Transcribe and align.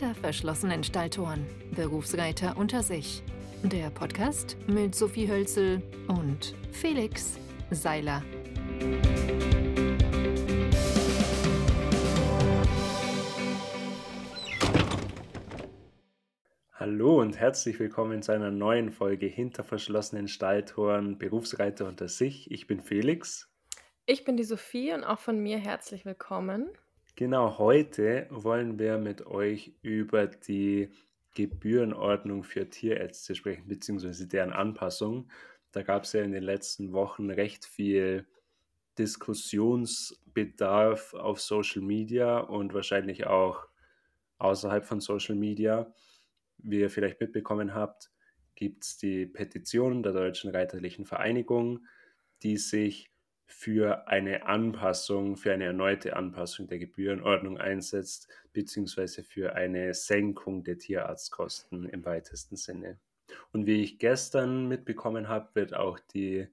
Hinter 0.00 0.14
verschlossenen 0.14 0.82
Stalltoren. 0.82 1.44
Berufsreiter 1.76 2.56
unter 2.56 2.82
sich. 2.82 3.22
Der 3.62 3.90
Podcast 3.90 4.56
mit 4.66 4.94
Sophie 4.94 5.28
Hölzel 5.28 5.82
und 6.08 6.54
Felix 6.72 7.38
Seiler. 7.70 8.22
Hallo 16.72 17.20
und 17.20 17.38
herzlich 17.38 17.78
willkommen 17.78 18.22
zu 18.22 18.32
einer 18.32 18.50
neuen 18.50 18.92
Folge 18.92 19.26
Hinter 19.26 19.64
verschlossenen 19.64 20.28
Stalltoren, 20.28 21.18
Berufsreiter 21.18 21.86
unter 21.86 22.08
sich. 22.08 22.50
Ich 22.50 22.66
bin 22.66 22.80
Felix. 22.80 23.52
Ich 24.06 24.24
bin 24.24 24.38
die 24.38 24.44
Sophie 24.44 24.94
und 24.94 25.04
auch 25.04 25.18
von 25.18 25.38
mir 25.38 25.58
herzlich 25.58 26.06
willkommen. 26.06 26.70
Genau, 27.20 27.58
heute 27.58 28.26
wollen 28.30 28.78
wir 28.78 28.96
mit 28.96 29.26
euch 29.26 29.74
über 29.82 30.26
die 30.26 30.88
Gebührenordnung 31.34 32.44
für 32.44 32.70
Tierärzte 32.70 33.34
sprechen, 33.34 33.68
beziehungsweise 33.68 34.26
deren 34.26 34.54
Anpassung. 34.54 35.30
Da 35.70 35.82
gab 35.82 36.04
es 36.04 36.14
ja 36.14 36.22
in 36.22 36.32
den 36.32 36.44
letzten 36.44 36.94
Wochen 36.94 37.28
recht 37.28 37.66
viel 37.66 38.26
Diskussionsbedarf 38.96 41.12
auf 41.12 41.42
Social 41.42 41.82
Media 41.82 42.38
und 42.38 42.72
wahrscheinlich 42.72 43.26
auch 43.26 43.68
außerhalb 44.38 44.86
von 44.86 45.00
Social 45.00 45.36
Media. 45.36 45.92
Wie 46.56 46.80
ihr 46.80 46.88
vielleicht 46.88 47.20
mitbekommen 47.20 47.74
habt, 47.74 48.10
gibt 48.54 48.84
es 48.84 48.96
die 48.96 49.26
Petition 49.26 50.02
der 50.02 50.14
Deutschen 50.14 50.52
Reiterlichen 50.52 51.04
Vereinigung, 51.04 51.84
die 52.42 52.56
sich 52.56 53.09
für 53.50 54.06
eine 54.06 54.46
Anpassung, 54.46 55.36
für 55.36 55.52
eine 55.52 55.64
erneute 55.64 56.14
Anpassung 56.16 56.68
der 56.68 56.78
Gebührenordnung 56.78 57.58
einsetzt, 57.58 58.28
beziehungsweise 58.52 59.24
für 59.24 59.54
eine 59.54 59.92
Senkung 59.92 60.62
der 60.62 60.78
Tierarztkosten 60.78 61.88
im 61.88 62.04
weitesten 62.04 62.56
Sinne. 62.56 62.98
Und 63.52 63.66
wie 63.66 63.82
ich 63.82 63.98
gestern 63.98 64.68
mitbekommen 64.68 65.28
habe, 65.28 65.48
wird 65.54 65.74
auch 65.74 65.98
die 65.98 66.46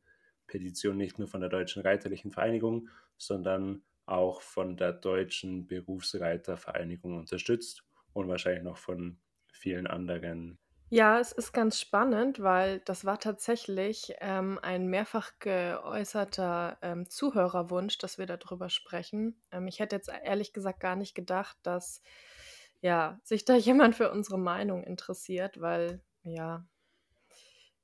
Petition 0.47 0.97
nicht 0.97 1.19
nur 1.19 1.27
von 1.27 1.41
der 1.41 1.49
Deutschen 1.49 1.83
Reiterlichen 1.83 2.31
Vereinigung, 2.31 2.89
sondern 3.15 3.83
auch 4.07 4.41
von 4.41 4.75
der 4.75 4.93
Deutschen 4.93 5.67
Berufsreitervereinigung 5.67 7.15
unterstützt 7.15 7.83
und 8.13 8.27
wahrscheinlich 8.27 8.63
noch 8.63 8.77
von 8.77 9.19
vielen 9.51 9.85
anderen 9.85 10.57
ja, 10.89 11.19
es 11.19 11.31
ist 11.33 11.51
ganz 11.53 11.79
spannend, 11.79 12.41
weil 12.41 12.79
das 12.79 13.03
war 13.05 13.19
tatsächlich, 13.19 14.13
ähm, 14.21 14.57
ein 14.61 14.87
mehrfach 14.87 15.33
geäußerter, 15.39 16.77
ähm, 16.81 17.09
Zuhörerwunsch, 17.09 17.97
dass 17.97 18.17
wir 18.17 18.25
darüber 18.25 18.69
sprechen. 18.69 19.41
Ähm, 19.51 19.67
ich 19.67 19.79
hätte 19.79 19.95
jetzt 19.97 20.09
ehrlich 20.09 20.53
gesagt 20.53 20.79
gar 20.79 20.95
nicht 20.95 21.13
gedacht, 21.13 21.57
dass, 21.63 22.01
ja, 22.81 23.19
sich 23.23 23.43
da 23.45 23.55
jemand 23.57 23.95
für 23.95 24.11
unsere 24.11 24.39
Meinung 24.39 24.83
interessiert, 24.83 25.59
weil, 25.61 26.01
ja, 26.23 26.65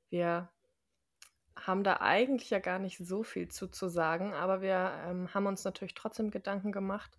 wir 0.10 0.50
haben 1.56 1.84
da 1.84 1.98
eigentlich 2.02 2.50
ja 2.50 2.60
gar 2.60 2.80
nicht 2.80 2.98
so 3.00 3.24
viel 3.24 3.48
zu 3.50 3.68
zu 3.68 3.88
sagen, 3.90 4.34
aber 4.34 4.62
wir, 4.62 4.94
ähm, 5.08 5.34
haben 5.34 5.46
uns 5.48 5.64
natürlich 5.64 5.94
trotzdem 5.94 6.32
Gedanken 6.32 6.72
gemacht 6.72 7.18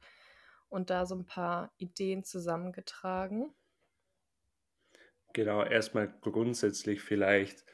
und 0.69 0.91
da 0.91 1.07
so 1.07 1.15
ein 1.15 1.27
paar 1.27 1.73
Ideen 1.79 2.25
zusammengetragen. 2.25 3.55
Genau, 5.35 5.65
erstmal 5.65 6.15
grundsätzlich 6.21 7.01
vielleicht 7.01 7.65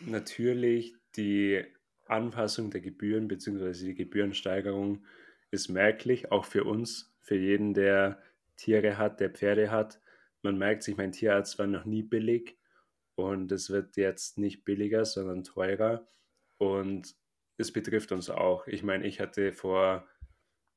natürlich 0.00 0.94
die 1.16 1.64
Anpassung 2.04 2.70
der 2.70 2.82
Gebühren 2.82 3.26
bzw. 3.26 3.72
die 3.72 3.94
Gebührensteigerung 3.94 5.02
ist 5.50 5.70
merklich, 5.70 6.30
auch 6.30 6.44
für 6.44 6.64
uns, 6.64 7.16
für 7.22 7.36
jeden, 7.36 7.72
der 7.72 8.22
Tiere 8.56 8.98
hat, 8.98 9.20
der 9.20 9.30
Pferde 9.30 9.70
hat. 9.70 9.98
Man 10.42 10.58
merkt 10.58 10.82
sich, 10.82 10.98
mein 10.98 11.12
Tierarzt 11.12 11.58
war 11.58 11.66
noch 11.66 11.86
nie 11.86 12.02
billig 12.02 12.58
und 13.14 13.50
es 13.50 13.70
wird 13.70 13.96
jetzt 13.96 14.36
nicht 14.36 14.66
billiger, 14.66 15.06
sondern 15.06 15.42
teurer 15.42 16.06
und 16.58 17.14
es 17.56 17.72
betrifft 17.72 18.12
uns 18.12 18.28
auch. 18.28 18.66
Ich 18.66 18.82
meine, 18.82 19.06
ich 19.06 19.20
hatte 19.20 19.54
vor, 19.54 20.06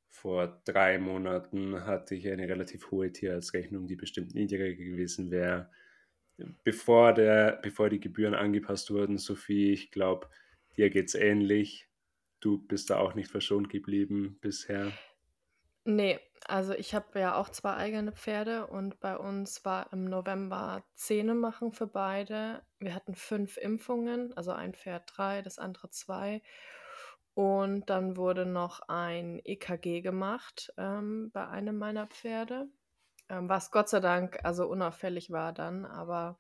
vor 0.07 0.62
drei 0.63 1.00
Monaten 1.00 1.85
hatte 1.85 2.16
ich 2.16 2.29
eine 2.29 2.47
relativ 2.47 2.91
hohe 2.91 3.12
Tierarztrechnung, 3.12 3.88
die 3.88 3.97
bestimmt 3.97 4.35
niedriger 4.35 4.73
gewesen 4.73 5.31
wäre 5.31 5.69
bevor, 6.64 7.14
der, 7.14 7.59
bevor 7.62 7.90
die 7.90 8.00
Gebühren 8.00 8.34
angepasst 8.34 8.92
wurden, 8.92 9.18
Sophie, 9.18 9.72
ich 9.72 9.92
glaube, 9.92 10.30
dir 10.75 10.90
geht 10.90 11.08
es 11.08 11.16
ähnlich. 11.16 11.88
Du 12.40 12.59
bist 12.59 12.90
da 12.90 13.00
auch 13.00 13.16
nicht 13.16 13.31
verschont 13.31 13.70
geblieben 13.70 14.38
bisher. 14.42 14.92
Nee, 15.84 16.20
also 16.46 16.74
ich 16.74 16.94
habe 16.94 17.20
ja 17.20 17.36
auch 17.36 17.50
zwei 17.50 17.76
eigene 17.76 18.12
Pferde 18.12 18.68
und 18.68 19.00
bei 19.00 19.18
uns 19.18 19.64
war 19.64 19.92
im 19.94 20.06
November 20.06 20.84
Zähne 20.94 21.34
machen 21.34 21.72
für 21.72 21.88
beide. 21.88 22.62
Wir 22.80 22.94
hatten 22.94 23.16
fünf 23.16 23.58
Impfungen, 23.58 24.36
also 24.36 24.52
ein 24.52 24.74
Pferd 24.74 25.12
drei, 25.16 25.42
das 25.42 25.58
andere 25.59 25.90
zwei. 25.90 26.42
Und 27.34 27.90
dann 27.90 28.18
wurde 28.18 28.46
noch 28.46 28.81
ein 28.90 29.40
EKG 29.44 30.02
gemacht 30.02 30.74
ähm, 30.78 31.31
bei 31.31 31.47
einem 31.47 31.78
meiner 31.78 32.08
Pferde 32.08 32.68
ähm, 33.30 33.50
was 33.50 33.72
Gott 33.72 33.90
sei 33.90 34.00
Dank 34.00 34.40
also 34.44 34.68
unauffällig 34.68 35.32
war 35.32 35.54
dann, 35.54 35.86
aber 35.86 36.38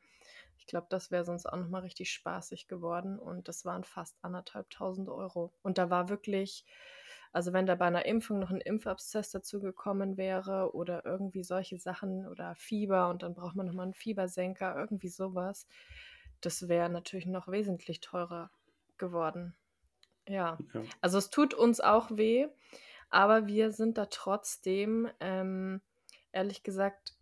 ich 0.57 0.65
glaube, 0.65 0.87
das 0.89 1.11
wäre 1.11 1.23
sonst 1.23 1.45
auch 1.45 1.57
nochmal 1.57 1.81
richtig 1.81 2.11
spaßig 2.11 2.67
geworden 2.67 3.19
und 3.19 3.47
das 3.47 3.65
waren 3.65 3.83
fast 3.83 4.17
anderthalbtausend 4.21 5.09
Euro. 5.09 5.53
Und 5.63 5.77
da 5.77 5.89
war 5.89 6.09
wirklich, 6.09 6.65
also 7.31 7.53
wenn 7.53 7.65
da 7.65 7.75
bei 7.75 7.85
einer 7.85 8.05
Impfung 8.05 8.39
noch 8.39 8.49
ein 8.51 8.61
Impfabszess 8.61 9.31
dazu 9.31 9.59
gekommen 9.59 10.17
wäre 10.17 10.73
oder 10.73 11.05
irgendwie 11.05 11.43
solche 11.43 11.77
Sachen 11.77 12.27
oder 12.27 12.55
Fieber 12.55 13.09
und 13.09 13.23
dann 13.23 13.33
braucht 13.33 13.55
man 13.55 13.65
nochmal 13.65 13.85
einen 13.85 13.93
Fiebersenker, 13.93 14.75
irgendwie 14.75 15.09
sowas, 15.09 15.67
das 16.41 16.67
wäre 16.67 16.89
natürlich 16.89 17.25
noch 17.25 17.47
wesentlich 17.47 18.01
teurer 18.01 18.51
geworden. 18.97 19.55
Ja. 20.27 20.57
ja. 20.73 20.81
also 21.01 21.17
es 21.17 21.29
tut 21.29 21.53
uns 21.53 21.79
auch 21.79 22.09
weh, 22.11 22.47
aber 23.09 23.47
wir 23.47 23.71
sind 23.71 23.97
da 23.97 24.07
trotzdem 24.07 25.09
ähm, 25.19 25.81
ehrlich 26.31 26.63
gesagt 26.63 27.13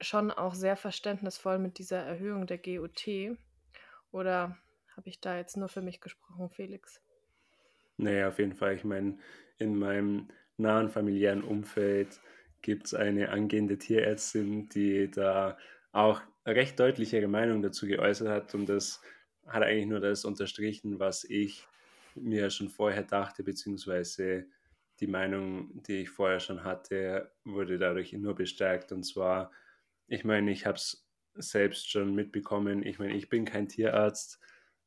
schon 0.00 0.30
auch 0.30 0.54
sehr 0.54 0.76
verständnisvoll 0.76 1.58
mit 1.58 1.78
dieser 1.78 1.98
Erhöhung 1.98 2.46
der 2.46 2.58
GOT. 2.58 3.36
Oder 4.10 4.58
habe 4.96 5.08
ich 5.08 5.20
da 5.20 5.36
jetzt 5.36 5.56
nur 5.56 5.68
für 5.68 5.82
mich 5.82 6.00
gesprochen, 6.00 6.50
Felix? 6.50 7.00
Naja, 7.96 8.28
auf 8.28 8.38
jeden 8.38 8.54
Fall. 8.54 8.74
Ich 8.74 8.84
meine, 8.84 9.18
in 9.58 9.78
meinem 9.78 10.28
nahen 10.56 10.88
familiären 10.88 11.42
Umfeld 11.42 12.20
gibt 12.62 12.86
es 12.86 12.94
eine 12.94 13.30
angehende 13.30 13.78
Tierärztin, 13.78 14.68
die 14.68 15.10
da 15.10 15.58
auch 15.92 16.20
recht 16.46 16.78
deutlich 16.78 17.12
ihre 17.12 17.28
Meinung 17.28 17.62
dazu 17.62 17.86
geäußert 17.86 18.28
hat. 18.28 18.54
Und 18.54 18.66
das 18.68 19.00
hat 19.46 19.62
eigentlich 19.62 19.86
nur 19.86 20.00
das 20.00 20.24
unterstrichen, 20.24 20.98
was 20.98 21.24
ich 21.24 21.66
mir 22.14 22.50
schon 22.50 22.68
vorher 22.68 23.02
dachte, 23.02 23.42
beziehungsweise 23.42 24.46
die 25.00 25.06
Meinung, 25.06 25.82
die 25.82 26.02
ich 26.02 26.10
vorher 26.10 26.40
schon 26.40 26.64
hatte, 26.64 27.32
wurde 27.44 27.78
dadurch 27.78 28.12
nur 28.12 28.34
bestärkt. 28.34 28.92
Und 28.92 29.04
zwar, 29.04 29.50
ich 30.06 30.24
meine, 30.24 30.50
ich 30.52 30.66
habe 30.66 30.76
es 30.76 31.06
selbst 31.34 31.90
schon 31.90 32.14
mitbekommen. 32.14 32.84
Ich 32.84 32.98
meine, 32.98 33.14
ich 33.14 33.28
bin 33.28 33.44
kein 33.44 33.68
Tierarzt, 33.68 34.38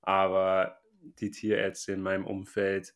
aber 0.02 0.80
die 1.02 1.32
Tierärzte 1.32 1.94
in 1.94 2.02
meinem 2.02 2.26
Umfeld, 2.26 2.96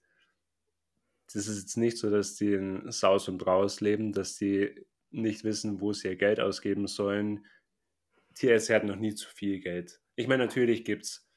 das 1.34 1.48
ist 1.48 1.62
jetzt 1.62 1.78
nicht 1.78 1.98
so, 1.98 2.10
dass 2.10 2.36
die 2.36 2.54
in 2.54 2.92
Saus 2.92 3.28
und 3.28 3.38
Braus 3.38 3.82
leben, 3.82 4.14
dass 4.14 4.38
die 4.38 4.86
nicht 5.12 5.44
wissen, 5.44 5.82
wo 5.82 5.94
sie 5.94 6.10
ihr 6.10 6.16
Geld 6.16 6.40
ausgeben 6.40 6.88
sollen. 6.88 7.46
Tierärzte 8.36 8.76
hatten 8.76 8.88
noch 8.88 8.96
nie 8.96 9.14
zu 9.14 9.30
viel 9.30 9.60
Geld. 9.60 10.02
Ich 10.16 10.28
meine, 10.28 10.46
natürlich 10.46 10.86
gibt 10.86 11.04
es 11.04 11.30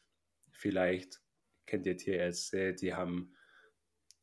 vielleicht, 0.50 1.20
kennt 1.66 1.86
ihr 1.86 1.96
Tierärzte, 1.96 2.74
die 2.74 2.94
haben 2.94 3.34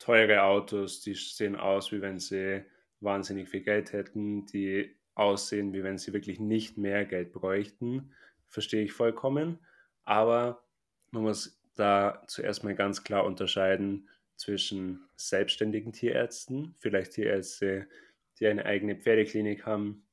teure 0.02 0.42
Autos, 0.42 1.02
die 1.02 1.14
sehen 1.14 1.56
aus, 1.56 1.92
wie 1.92 2.02
wenn 2.02 2.20
sie 2.20 2.66
wahnsinnig 3.02 3.50
viel 3.50 3.62
Geld 3.62 3.94
hätten, 3.94 4.48
die 4.48 4.96
aussehen, 5.14 5.74
wie 5.74 5.84
wenn 5.84 6.00
sie 6.00 6.12
wirklich 6.12 6.40
nicht 6.40 6.78
mehr 6.78 7.06
Geld 7.06 7.32
bräuchten. 7.32 8.12
Verstehe 8.48 8.84
ich 8.84 8.94
vollkommen. 8.94 9.60
Aber 10.04 10.64
man 11.12 11.24
muss 11.24 11.62
da 11.76 12.24
zuerst 12.28 12.64
mal 12.64 12.74
ganz 12.74 13.04
klar 13.04 13.26
unterscheiden 13.26 14.10
zwischen 14.38 15.08
selbstständigen 15.16 15.94
Tierärzten, 15.94 16.74
vielleicht 16.80 17.14
Tierärzte, 17.14 17.88
die 18.40 18.48
eine 18.48 18.66
eigene 18.66 18.96
Pferdeklinik 18.96 19.68
haben, 19.68 20.08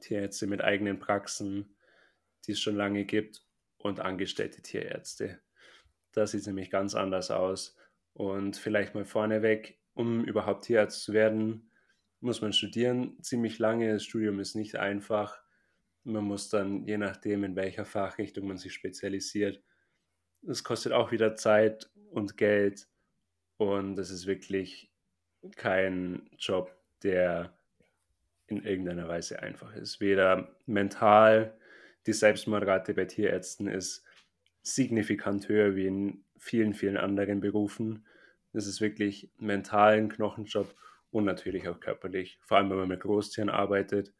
Tierärzte 0.00 0.48
mit 0.48 0.62
eigenen 0.62 0.98
Praxen, 0.98 1.76
die 2.46 2.52
es 2.52 2.60
schon 2.60 2.74
lange 2.74 3.04
gibt, 3.04 3.44
und 3.78 4.00
angestellte 4.00 4.62
Tierärzte. 4.62 5.40
Da 6.12 6.26
sieht 6.26 6.40
es 6.40 6.46
nämlich 6.46 6.70
ganz 6.70 6.94
anders 6.94 7.30
aus. 7.30 7.76
Und 8.14 8.56
vielleicht 8.56 8.94
mal 8.94 9.04
vorneweg, 9.04 9.78
um 9.94 10.24
überhaupt 10.24 10.64
Tierarzt 10.64 11.02
zu 11.02 11.12
werden, 11.12 11.70
muss 12.20 12.40
man 12.40 12.52
studieren 12.52 13.16
ziemlich 13.22 13.58
lange. 13.58 13.92
Das 13.92 14.04
Studium 14.04 14.38
ist 14.40 14.54
nicht 14.54 14.76
einfach. 14.76 15.40
Man 16.04 16.24
muss 16.24 16.48
dann, 16.48 16.86
je 16.86 16.98
nachdem, 16.98 17.44
in 17.44 17.56
welcher 17.56 17.84
Fachrichtung 17.84 18.46
man 18.46 18.58
sich 18.58 18.72
spezialisiert, 18.72 19.62
es 20.48 20.64
kostet 20.64 20.92
auch 20.92 21.12
wieder 21.12 21.36
Zeit 21.36 21.90
und 22.10 22.36
Geld. 22.36 22.88
Und 23.56 23.98
es 23.98 24.10
ist 24.10 24.26
wirklich 24.26 24.90
kein 25.56 26.28
Job, 26.38 26.76
der 27.02 27.56
in 28.46 28.64
irgendeiner 28.64 29.08
Weise 29.08 29.42
einfach 29.42 29.74
ist. 29.74 30.00
Weder 30.00 30.54
mental, 30.66 31.56
die 32.06 32.12
Selbstmordrate 32.12 32.94
bei 32.94 33.04
Tierärzten 33.04 33.68
ist 33.68 34.04
signifikant 34.62 35.48
höher 35.48 35.74
wie 35.74 35.86
in 35.86 36.24
vielen, 36.42 36.74
vielen 36.74 36.96
anderen 36.96 37.40
Berufen. 37.40 38.04
Das 38.52 38.66
ist 38.66 38.80
wirklich 38.80 39.30
mental 39.38 39.94
ein 39.94 40.08
Knochenjob 40.08 40.74
und 41.12 41.24
natürlich 41.24 41.68
auch 41.68 41.78
körperlich. 41.78 42.38
Vor 42.42 42.56
allem, 42.56 42.68
wenn 42.70 42.78
man 42.78 42.88
mit 42.88 43.00
Großtieren 43.00 43.48
arbeitet, 43.48 44.12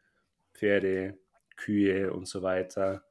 Pferde, 0.55 1.19
Kühe 1.57 2.13
und 2.13 2.27
so 2.27 2.43
weiter. 2.43 3.05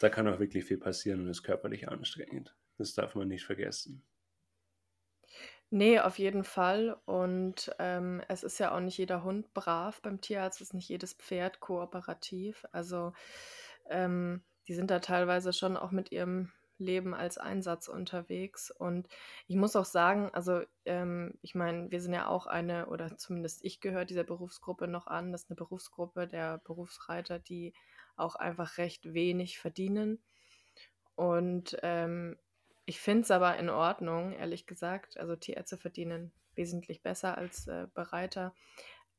Da 0.00 0.10
kann 0.10 0.28
auch 0.28 0.38
wirklich 0.38 0.66
viel 0.66 0.76
passieren 0.76 1.20
und 1.20 1.28
ist 1.28 1.42
körperlich 1.42 1.88
anstrengend. 1.88 2.54
Das 2.76 2.92
darf 2.92 3.14
man 3.14 3.28
nicht 3.28 3.46
vergessen. 3.46 4.04
Nee, 5.70 5.98
auf 6.00 6.18
jeden 6.18 6.44
Fall. 6.44 7.00
Und 7.06 7.70
ähm, 7.78 8.22
es 8.28 8.42
ist 8.42 8.58
ja 8.58 8.74
auch 8.74 8.80
nicht 8.80 8.98
jeder 8.98 9.24
Hund 9.24 9.52
brav 9.54 10.02
beim 10.02 10.20
Tierarzt, 10.20 10.60
ist 10.60 10.74
nicht 10.74 10.88
jedes 10.90 11.14
Pferd 11.14 11.60
kooperativ. 11.60 12.66
Also 12.70 13.14
ähm, 13.88 14.42
die 14.68 14.74
sind 14.74 14.90
da 14.90 14.98
teilweise 14.98 15.54
schon 15.54 15.78
auch 15.78 15.90
mit 15.90 16.12
ihrem 16.12 16.52
Leben 16.78 17.14
als 17.14 17.38
Einsatz 17.38 17.88
unterwegs. 17.88 18.70
Und 18.70 19.08
ich 19.46 19.56
muss 19.56 19.76
auch 19.76 19.84
sagen, 19.84 20.30
also 20.32 20.62
ähm, 20.84 21.38
ich 21.42 21.54
meine, 21.54 21.90
wir 21.90 22.00
sind 22.00 22.14
ja 22.14 22.26
auch 22.28 22.46
eine, 22.46 22.86
oder 22.86 23.16
zumindest 23.16 23.64
ich 23.64 23.80
gehöre 23.80 24.04
dieser 24.04 24.24
Berufsgruppe 24.24 24.88
noch 24.88 25.06
an. 25.06 25.32
Das 25.32 25.44
ist 25.44 25.50
eine 25.50 25.56
Berufsgruppe 25.56 26.26
der 26.26 26.58
Berufsreiter, 26.58 27.38
die 27.38 27.72
auch 28.16 28.34
einfach 28.34 28.78
recht 28.78 29.14
wenig 29.14 29.58
verdienen. 29.58 30.22
Und 31.14 31.76
ähm, 31.82 32.36
ich 32.86 33.00
finde 33.00 33.22
es 33.22 33.30
aber 33.30 33.56
in 33.56 33.68
Ordnung, 33.68 34.32
ehrlich 34.32 34.66
gesagt. 34.66 35.18
Also 35.18 35.36
Tierärzte 35.36 35.76
verdienen 35.76 36.32
wesentlich 36.54 37.02
besser 37.02 37.36
als 37.36 37.66
äh, 37.66 37.86
Bereiter. 37.94 38.54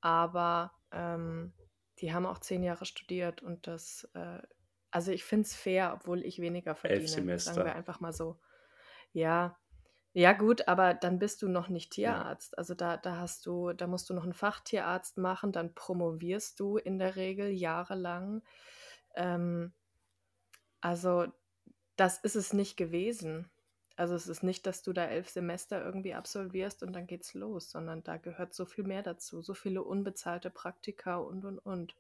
Aber 0.02 0.72
ähm, 0.92 1.54
die 2.00 2.14
haben 2.14 2.26
auch 2.26 2.40
zehn 2.40 2.64
Jahre 2.64 2.86
studiert 2.86 3.42
und 3.42 3.68
das, 3.68 4.10
äh, 4.14 4.40
also 4.92 5.12
ich 5.12 5.24
finde 5.24 5.46
es 5.46 5.56
fair, 5.56 5.94
obwohl 5.94 6.26
ich 6.26 6.40
weniger 6.40 6.76
verdiene. 6.76 7.02
Elf 7.02 7.10
Semester. 7.10 7.54
Sagen 7.54 7.68
wir 7.68 7.76
einfach 7.76 8.00
mal 8.00 8.14
so. 8.14 8.40
Ja, 9.12 9.58
ja 10.14 10.34
gut, 10.34 10.68
aber 10.68 10.94
dann 10.94 11.20
bist 11.20 11.42
du 11.42 11.50
noch 11.50 11.70
nicht 11.70 11.92
Tierarzt. 11.92 12.54
Ja. 12.54 12.58
Also 12.58 12.74
da, 12.74 12.98
da 12.98 13.18
hast 13.18 13.46
du, 13.46 13.74
da 13.74 13.88
musst 13.88 14.10
du 14.10 14.14
noch 14.14 14.24
einen 14.24 14.34
Fachtierarzt 14.34 15.18
machen, 15.18 15.52
dann 15.52 15.76
promovierst 15.76 16.60
du 16.60 16.78
in 16.78 16.98
der 16.98 17.16
Regel 17.16 17.50
jahrelang. 17.50 18.42
Ähm, 19.16 19.74
also 20.82 21.28
das 21.96 22.18
ist 22.18 22.36
es 22.36 22.54
nicht 22.54 22.78
gewesen. 22.78 23.52
Also 23.98 24.16
es 24.16 24.28
ist 24.28 24.44
nicht, 24.44 24.66
dass 24.66 24.82
du 24.82 24.94
da 24.94 25.06
elf 25.06 25.30
Semester 25.30 25.84
irgendwie 25.84 26.14
absolvierst 26.14 26.84
und 26.84 26.94
dann 26.94 27.06
geht's 27.06 27.34
los, 27.34 27.70
sondern 27.70 28.02
da 28.04 28.18
gehört 28.18 28.54
so 28.54 28.66
viel 28.66 28.86
mehr 28.86 29.04
dazu, 29.04 29.42
so 29.42 29.54
viele 29.54 29.84
unbezahlte 29.84 30.50
Praktika 30.50 31.18
und 31.18 31.44
und 31.46 31.60
und. 31.60 31.96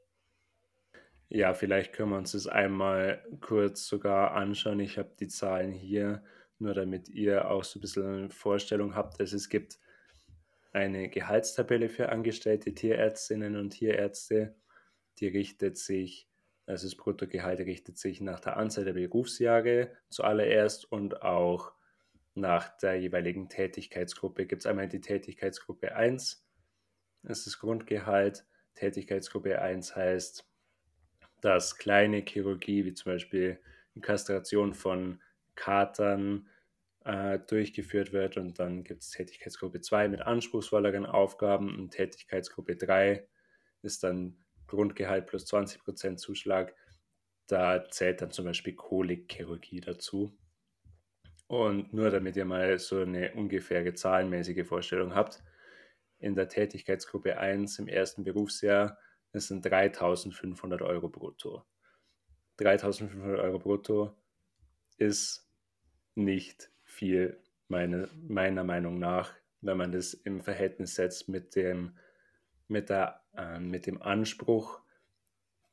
Ja, 1.32 1.54
vielleicht 1.54 1.94
können 1.94 2.10
wir 2.10 2.18
uns 2.18 2.32
das 2.32 2.48
einmal 2.48 3.24
kurz 3.40 3.86
sogar 3.88 4.32
anschauen. 4.32 4.80
Ich 4.80 4.98
habe 4.98 5.12
die 5.20 5.28
Zahlen 5.28 5.72
hier, 5.72 6.24
nur 6.58 6.74
damit 6.74 7.08
ihr 7.08 7.52
auch 7.52 7.64
so 7.64 7.78
ein 7.78 7.82
bisschen 7.82 8.06
eine 8.06 8.30
Vorstellung 8.32 8.96
habt. 8.96 9.20
Also 9.20 9.36
es 9.36 9.48
gibt 9.48 9.80
eine 10.74 11.08
Gehaltstabelle 11.08 11.90
für 11.90 12.10
angestellte 12.10 12.74
Tierärztinnen 12.74 13.58
und 13.58 13.72
Tierärzte, 13.72 14.56
die 15.20 15.28
richtet 15.28 15.78
sich, 15.78 16.28
also 16.66 16.88
das 16.88 16.96
Bruttogehalt 16.96 17.60
richtet 17.60 18.00
sich 18.00 18.22
nach 18.22 18.40
der 18.40 18.58
Anzahl 18.58 18.86
der 18.86 18.94
Berufsjahre 18.94 19.92
zuallererst 20.10 20.92
und 20.92 21.22
auch 21.22 21.74
nach 22.34 22.76
der 22.78 23.00
jeweiligen 23.00 23.50
Tätigkeitsgruppe. 23.50 24.48
Gibt 24.48 24.64
es 24.64 24.66
einmal 24.66 24.88
die 24.88 25.02
Tätigkeitsgruppe 25.02 25.96
1, 25.96 26.44
das 27.22 27.40
ist 27.40 27.48
das 27.48 27.60
Grundgehalt. 27.60 28.46
Tätigkeitsgruppe 28.76 29.62
1 29.62 29.96
heißt, 29.96 30.49
dass 31.42 31.78
kleine 31.78 32.24
Chirurgie, 32.26 32.86
wie 32.86 32.94
zum 32.94 33.14
Beispiel 33.14 33.60
die 33.96 34.02
Kastration 34.02 34.74
von 34.74 35.22
Katern, 35.56 36.48
äh, 37.06 37.40
durchgeführt 37.40 38.14
wird. 38.14 38.38
Und 38.38 38.60
dann 38.60 38.84
gibt 38.84 39.02
es 39.02 39.12
Tätigkeitsgruppe 39.12 39.82
2 39.82 40.08
mit 40.10 40.22
anspruchsvolleren 40.22 41.06
Aufgaben 41.06 41.76
und 41.76 41.92
Tätigkeitsgruppe 41.92 42.76
3 42.76 43.28
ist 43.82 44.04
dann 44.04 44.38
Grundgehalt 44.68 45.26
plus 45.26 45.46
20% 45.46 46.18
Zuschlag. 46.18 46.76
Da 47.48 47.90
zählt 47.90 48.22
dann 48.22 48.32
zum 48.32 48.46
Beispiel 48.46 48.76
Kolikchirurgie 48.76 49.82
dazu. 49.82 50.38
Und 51.48 51.94
nur 51.94 52.12
damit 52.12 52.36
ihr 52.36 52.46
mal 52.46 52.78
so 52.78 53.02
eine 53.02 53.34
ungefähre 53.34 53.94
zahlenmäßige 53.96 54.68
Vorstellung 54.68 55.16
habt, 55.16 55.42
in 56.20 56.36
der 56.36 56.48
Tätigkeitsgruppe 56.48 57.40
1 57.40 57.80
im 57.80 57.88
ersten 57.88 58.24
Berufsjahr, 58.24 59.00
das 59.32 59.48
sind 59.48 59.66
3500 59.66 60.82
Euro 60.82 61.10
brutto. 61.10 61.64
3500 62.58 63.40
Euro 63.40 63.60
brutto 63.60 64.16
ist 64.98 65.48
nicht 66.16 66.72
viel, 66.84 67.42
meine, 67.68 68.10
meiner 68.28 68.64
Meinung 68.64 69.00
nach, 69.00 69.34
wenn 69.62 69.78
man 69.78 69.92
das 69.92 70.14
im 70.14 70.42
Verhältnis 70.42 70.96
setzt 70.96 71.30
mit 71.30 71.56
dem, 71.56 71.98
mit, 72.68 72.90
der, 72.90 73.22
äh, 73.36 73.60
mit 73.60 73.86
dem 73.86 74.02
Anspruch 74.02 74.82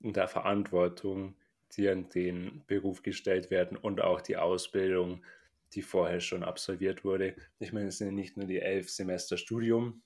und 0.00 0.16
der 0.16 0.28
Verantwortung, 0.28 1.36
die 1.72 1.88
an 1.88 2.08
den 2.10 2.62
Beruf 2.66 3.02
gestellt 3.02 3.50
werden 3.50 3.76
und 3.76 4.00
auch 4.00 4.20
die 4.20 4.36
Ausbildung, 4.36 5.24
die 5.72 5.82
vorher 5.82 6.20
schon 6.20 6.44
absolviert 6.44 7.04
wurde. 7.04 7.34
Ich 7.58 7.72
meine, 7.72 7.88
es 7.88 7.98
sind 7.98 8.14
nicht 8.14 8.36
nur 8.36 8.46
die 8.46 8.60
elf 8.60 8.88
Semester 8.88 9.36
Studium. 9.36 10.02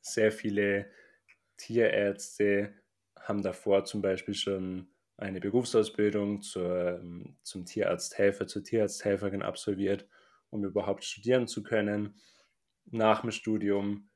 Sehr 0.00 0.32
viele 0.32 0.90
Tierärzte 1.58 2.74
haben 3.18 3.42
davor 3.42 3.84
zum 3.84 4.00
Beispiel 4.02 4.34
schon 4.34 4.88
eine 5.18 5.40
Berufsausbildung 5.40 6.42
zur, 6.42 7.02
zum 7.42 7.66
Tierarzthelfer, 7.66 8.46
zur 8.46 8.64
Tierarzthelferin 8.64 9.42
absolviert, 9.42 10.08
um 10.50 10.64
überhaupt 10.64 11.04
studieren 11.04 11.46
zu 11.48 11.62
können. 11.62 12.20
Nach 12.86 13.20
dem 13.20 13.32
Studium 13.32 14.10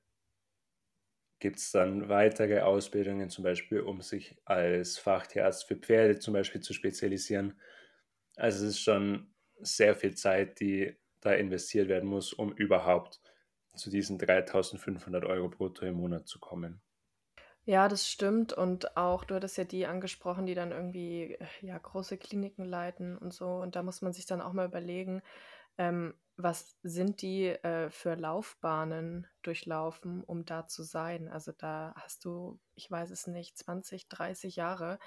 gibt 1.40 1.58
es 1.58 1.72
dann 1.72 2.08
weitere 2.08 2.60
Ausbildungen, 2.60 3.28
zum 3.28 3.42
Beispiel 3.44 3.80
um 3.80 4.00
sich 4.00 4.36
als 4.44 4.96
Fachtierarzt 4.98 5.66
für 5.66 5.76
Pferde 5.76 6.20
zum 6.20 6.34
Beispiel 6.34 6.60
zu 6.60 6.72
spezialisieren. 6.72 7.60
Also 8.36 8.64
es 8.64 8.74
ist 8.74 8.80
schon 8.80 9.34
sehr 9.60 9.96
viel 9.96 10.14
Zeit, 10.14 10.60
die 10.60 10.96
da 11.20 11.32
investiert 11.32 11.88
werden 11.88 12.08
muss, 12.08 12.32
um 12.32 12.52
überhaupt 12.52 13.20
zu 13.74 13.90
diesen 13.90 14.18
3500 14.18 15.24
Euro 15.24 15.48
brutto 15.48 15.84
im 15.86 15.94
Monat 15.96 16.28
zu 16.28 16.38
kommen. 16.38 16.80
Ja, 17.64 17.88
das 17.88 18.08
stimmt. 18.10 18.52
Und 18.52 18.96
auch, 18.96 19.24
du 19.24 19.34
hattest 19.36 19.56
ja 19.56 19.64
die 19.64 19.86
angesprochen, 19.86 20.46
die 20.46 20.54
dann 20.54 20.72
irgendwie 20.72 21.34
äh, 21.34 21.46
ja, 21.60 21.78
große 21.78 22.18
Kliniken 22.18 22.64
leiten 22.64 23.16
und 23.16 23.32
so. 23.32 23.46
Und 23.56 23.76
da 23.76 23.82
muss 23.82 24.02
man 24.02 24.12
sich 24.12 24.26
dann 24.26 24.40
auch 24.40 24.52
mal 24.52 24.66
überlegen, 24.66 25.22
ähm, 25.78 26.14
was 26.36 26.76
sind 26.82 27.22
die 27.22 27.46
äh, 27.48 27.90
für 27.90 28.14
Laufbahnen 28.16 29.28
durchlaufen, 29.42 30.24
um 30.24 30.44
da 30.44 30.66
zu 30.68 30.82
sein. 30.84 31.28
Also 31.28 31.52
da 31.52 31.94
hast 31.96 32.24
du, 32.24 32.60
ich 32.74 32.90
weiß 32.90 33.10
es 33.10 33.26
nicht, 33.28 33.58
20, 33.58 34.08
30 34.08 34.56
Jahre 34.56 34.98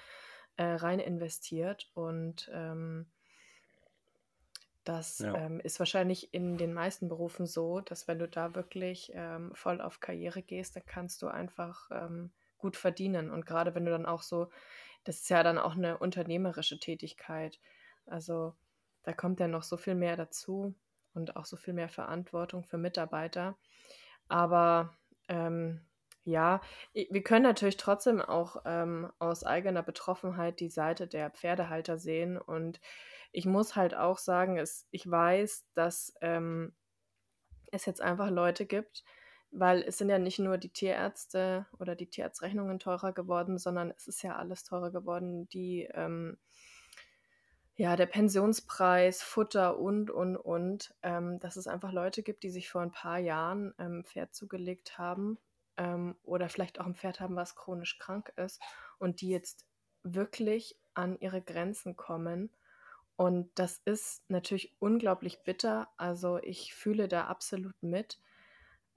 äh, 0.56 0.64
rein 0.64 1.00
investiert 1.00 1.90
und 1.94 2.50
ähm, 2.54 3.06
das 4.84 5.26
Ja. 5.26 5.34
ähm, 5.34 5.58
ist 5.60 5.78
wahrscheinlich 5.80 6.32
in 6.32 6.56
den 6.58 6.72
meisten 6.72 7.08
Berufen 7.08 7.46
so, 7.46 7.80
dass 7.80 8.06
wenn 8.06 8.18
du 8.20 8.28
da 8.28 8.54
wirklich 8.54 9.10
ähm, 9.14 9.50
voll 9.54 9.80
auf 9.80 10.00
Karriere 10.00 10.42
gehst, 10.42 10.76
dann 10.76 10.84
kannst 10.86 11.22
du 11.22 11.26
einfach 11.28 11.90
ähm, 11.90 12.30
gut 12.66 12.76
verdienen. 12.76 13.30
Und 13.30 13.46
gerade 13.46 13.76
wenn 13.76 13.84
du 13.84 13.92
dann 13.92 14.06
auch 14.06 14.22
so, 14.22 14.50
das 15.04 15.20
ist 15.20 15.30
ja 15.30 15.44
dann 15.44 15.56
auch 15.56 15.76
eine 15.76 15.98
unternehmerische 15.98 16.80
Tätigkeit. 16.80 17.60
Also 18.06 18.54
da 19.04 19.12
kommt 19.12 19.38
ja 19.38 19.46
noch 19.46 19.62
so 19.62 19.76
viel 19.76 19.94
mehr 19.94 20.16
dazu 20.16 20.74
und 21.14 21.36
auch 21.36 21.44
so 21.44 21.56
viel 21.56 21.74
mehr 21.74 21.88
Verantwortung 21.88 22.64
für 22.64 22.76
Mitarbeiter. 22.76 23.56
Aber 24.26 24.98
ähm, 25.28 25.80
ja, 26.24 26.60
wir 26.92 27.22
können 27.22 27.44
natürlich 27.44 27.76
trotzdem 27.76 28.20
auch 28.20 28.62
ähm, 28.64 29.12
aus 29.20 29.44
eigener 29.44 29.84
Betroffenheit 29.84 30.58
die 30.58 30.68
Seite 30.68 31.06
der 31.06 31.30
Pferdehalter 31.30 31.98
sehen 31.98 32.36
und 32.36 32.80
ich 33.30 33.46
muss 33.46 33.76
halt 33.76 33.94
auch 33.94 34.18
sagen, 34.18 34.58
es, 34.58 34.88
ich 34.90 35.08
weiß, 35.08 35.66
dass 35.74 36.14
ähm, 36.20 36.74
es 37.70 37.86
jetzt 37.86 38.00
einfach 38.00 38.30
Leute 38.30 38.66
gibt, 38.66 39.04
weil 39.50 39.82
es 39.82 39.98
sind 39.98 40.08
ja 40.08 40.18
nicht 40.18 40.38
nur 40.38 40.58
die 40.58 40.70
Tierärzte 40.70 41.66
oder 41.78 41.94
die 41.94 42.08
Tierarztrechnungen 42.08 42.78
teurer 42.78 43.12
geworden, 43.12 43.58
sondern 43.58 43.92
es 43.96 44.06
ist 44.06 44.22
ja 44.22 44.36
alles 44.36 44.64
teurer 44.64 44.90
geworden, 44.90 45.48
die 45.48 45.88
ähm, 45.94 46.38
ja, 47.76 47.94
der 47.96 48.06
Pensionspreis, 48.06 49.22
Futter 49.22 49.78
und, 49.78 50.10
und, 50.10 50.36
und, 50.36 50.94
ähm, 51.02 51.38
dass 51.40 51.56
es 51.56 51.66
einfach 51.66 51.92
Leute 51.92 52.22
gibt, 52.22 52.42
die 52.42 52.50
sich 52.50 52.70
vor 52.70 52.80
ein 52.80 52.92
paar 52.92 53.18
Jahren 53.18 53.74
ähm, 53.78 54.04
Pferd 54.04 54.34
zugelegt 54.34 54.96
haben 54.96 55.38
ähm, 55.76 56.16
oder 56.22 56.48
vielleicht 56.48 56.80
auch 56.80 56.86
ein 56.86 56.94
Pferd 56.94 57.20
haben, 57.20 57.36
was 57.36 57.54
chronisch 57.54 57.98
krank 57.98 58.32
ist 58.36 58.60
und 58.98 59.20
die 59.20 59.28
jetzt 59.28 59.66
wirklich 60.02 60.78
an 60.94 61.18
ihre 61.20 61.42
Grenzen 61.42 61.96
kommen 61.96 62.50
und 63.16 63.50
das 63.58 63.80
ist 63.84 64.22
natürlich 64.28 64.76
unglaublich 64.78 65.42
bitter. 65.42 65.88
Also 65.96 66.38
ich 66.38 66.74
fühle 66.74 67.08
da 67.08 67.24
absolut 67.24 67.82
mit. 67.82 68.20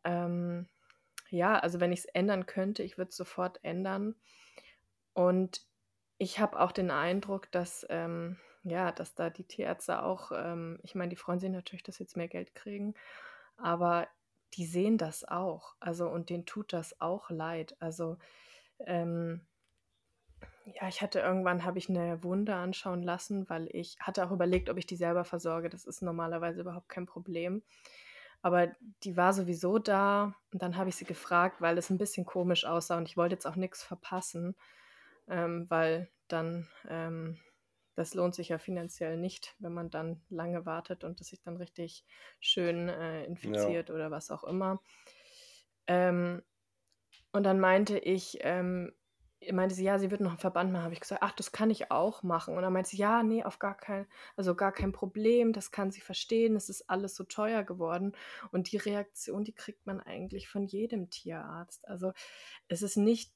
Ähm, 0.03 0.67
ja, 1.29 1.59
also 1.59 1.79
wenn 1.79 1.91
ich 1.91 1.99
es 1.99 2.05
ändern 2.05 2.45
könnte, 2.45 2.83
ich 2.83 2.97
würde 2.97 3.09
es 3.09 3.17
sofort 3.17 3.63
ändern. 3.63 4.15
Und 5.13 5.61
ich 6.17 6.39
habe 6.39 6.59
auch 6.59 6.71
den 6.71 6.91
Eindruck, 6.91 7.51
dass, 7.51 7.85
ähm, 7.89 8.37
ja, 8.63 8.91
dass 8.91 9.15
da 9.15 9.29
die 9.29 9.45
Tierärzte 9.45 10.03
auch, 10.03 10.31
ähm, 10.33 10.79
ich 10.83 10.95
meine, 10.95 11.09
die 11.09 11.15
freuen 11.15 11.39
sich 11.39 11.49
natürlich, 11.49 11.83
dass 11.83 11.95
sie 11.95 12.03
jetzt 12.03 12.17
mehr 12.17 12.27
Geld 12.27 12.55
kriegen, 12.55 12.93
aber 13.57 14.07
die 14.55 14.65
sehen 14.65 14.97
das 14.97 15.23
auch. 15.27 15.75
Also, 15.79 16.09
und 16.09 16.29
denen 16.29 16.45
tut 16.45 16.73
das 16.73 16.99
auch 16.99 17.29
leid. 17.29 17.75
Also, 17.79 18.17
ähm, 18.85 19.45
ja, 20.65 20.87
ich 20.87 21.01
hatte 21.01 21.19
irgendwann 21.19 21.63
habe 21.65 21.77
ich 21.79 21.89
eine 21.89 22.23
Wunde 22.23 22.55
anschauen 22.55 23.01
lassen, 23.03 23.49
weil 23.49 23.67
ich 23.71 23.97
hatte 23.99 24.25
auch 24.25 24.31
überlegt, 24.31 24.69
ob 24.69 24.77
ich 24.77 24.85
die 24.85 24.95
selber 24.95 25.25
versorge. 25.25 25.69
Das 25.69 25.85
ist 25.85 26.01
normalerweise 26.01 26.61
überhaupt 26.61 26.89
kein 26.89 27.05
Problem. 27.05 27.63
Aber 28.41 28.75
die 29.03 29.17
war 29.17 29.33
sowieso 29.33 29.79
da 29.79 30.35
und 30.53 30.61
dann 30.61 30.77
habe 30.77 30.89
ich 30.89 30.95
sie 30.95 31.05
gefragt, 31.05 31.61
weil 31.61 31.77
es 31.77 31.89
ein 31.89 31.97
bisschen 31.97 32.25
komisch 32.25 32.65
aussah 32.65 32.97
und 32.97 33.07
ich 33.09 33.17
wollte 33.17 33.35
jetzt 33.35 33.45
auch 33.47 33.57
nichts 33.57 33.83
verpassen, 33.83 34.55
ähm, 35.27 35.65
weil 35.69 36.09
dann 36.27 36.67
ähm, 36.87 37.37
das 37.95 38.13
lohnt 38.13 38.35
sich 38.35 38.49
ja 38.49 38.57
finanziell 38.59 39.17
nicht, 39.17 39.55
wenn 39.59 39.73
man 39.73 39.89
dann 39.89 40.21
lange 40.29 40.65
wartet 40.65 41.03
und 41.03 41.19
es 41.21 41.27
sich 41.27 41.41
dann 41.41 41.57
richtig 41.57 42.05
schön 42.39 42.87
äh, 42.89 43.25
Ja. 43.43 43.79
infiziert 43.79 43.89
oder 43.91 44.09
was 44.11 44.31
auch 44.31 44.43
immer. 44.45 44.81
Ähm, 45.87 46.43
und 47.33 47.43
dann 47.43 47.59
meinte 47.59 47.99
ich, 47.99 48.39
ähm, 48.41 48.93
meinte 49.51 49.75
sie, 49.75 49.83
ja, 49.83 49.99
sie 49.99 50.11
wird 50.11 50.21
noch 50.21 50.31
einen 50.31 50.39
Verband 50.39 50.71
machen. 50.71 50.83
Habe 50.83 50.93
ich 50.93 50.99
gesagt, 50.99 51.23
ach, 51.23 51.31
das 51.31 51.51
kann 51.51 51.69
ich 51.69 51.91
auch 51.91 52.23
machen. 52.23 52.55
Und 52.55 52.61
dann 52.61 52.73
meinte 52.73 52.89
sie, 52.89 52.97
ja, 52.97 53.23
nee, 53.23 53.43
auf 53.43 53.59
gar 53.59 53.75
kein, 53.75 54.07
also 54.35 54.55
gar 54.55 54.71
kein 54.71 54.91
Problem, 54.91 55.53
das 55.53 55.71
kann 55.71 55.91
sie 55.91 56.01
verstehen, 56.01 56.55
es 56.55 56.69
ist 56.69 56.89
alles 56.89 57.15
so 57.15 57.23
teuer 57.23 57.63
geworden. 57.63 58.13
Und 58.51 58.71
die 58.71 58.77
Reaktion, 58.77 59.43
die 59.43 59.53
kriegt 59.53 59.85
man 59.85 59.99
eigentlich 59.99 60.49
von 60.49 60.65
jedem 60.65 61.09
Tierarzt. 61.09 61.87
Also 61.87 62.13
es 62.67 62.81
ist 62.81 62.97
nicht 62.97 63.33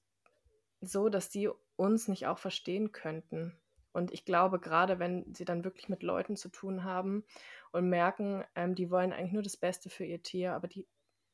so, 0.81 1.09
dass 1.09 1.29
die 1.29 1.49
uns 1.75 2.07
nicht 2.07 2.27
auch 2.27 2.37
verstehen 2.37 2.91
könnten. 2.91 3.57
Und 3.93 4.11
ich 4.11 4.25
glaube, 4.25 4.59
gerade 4.59 4.99
wenn 4.99 5.33
sie 5.33 5.45
dann 5.45 5.63
wirklich 5.63 5.87
mit 5.87 6.03
Leuten 6.03 6.35
zu 6.35 6.49
tun 6.49 6.83
haben 6.83 7.23
und 7.71 7.89
merken, 7.89 8.43
ähm, 8.55 8.73
die 8.75 8.89
wollen 8.89 9.13
eigentlich 9.13 9.33
nur 9.33 9.43
das 9.43 9.55
Beste 9.55 9.89
für 9.89 10.03
ihr 10.03 10.21
Tier, 10.23 10.53
aber 10.53 10.67
die 10.67 10.87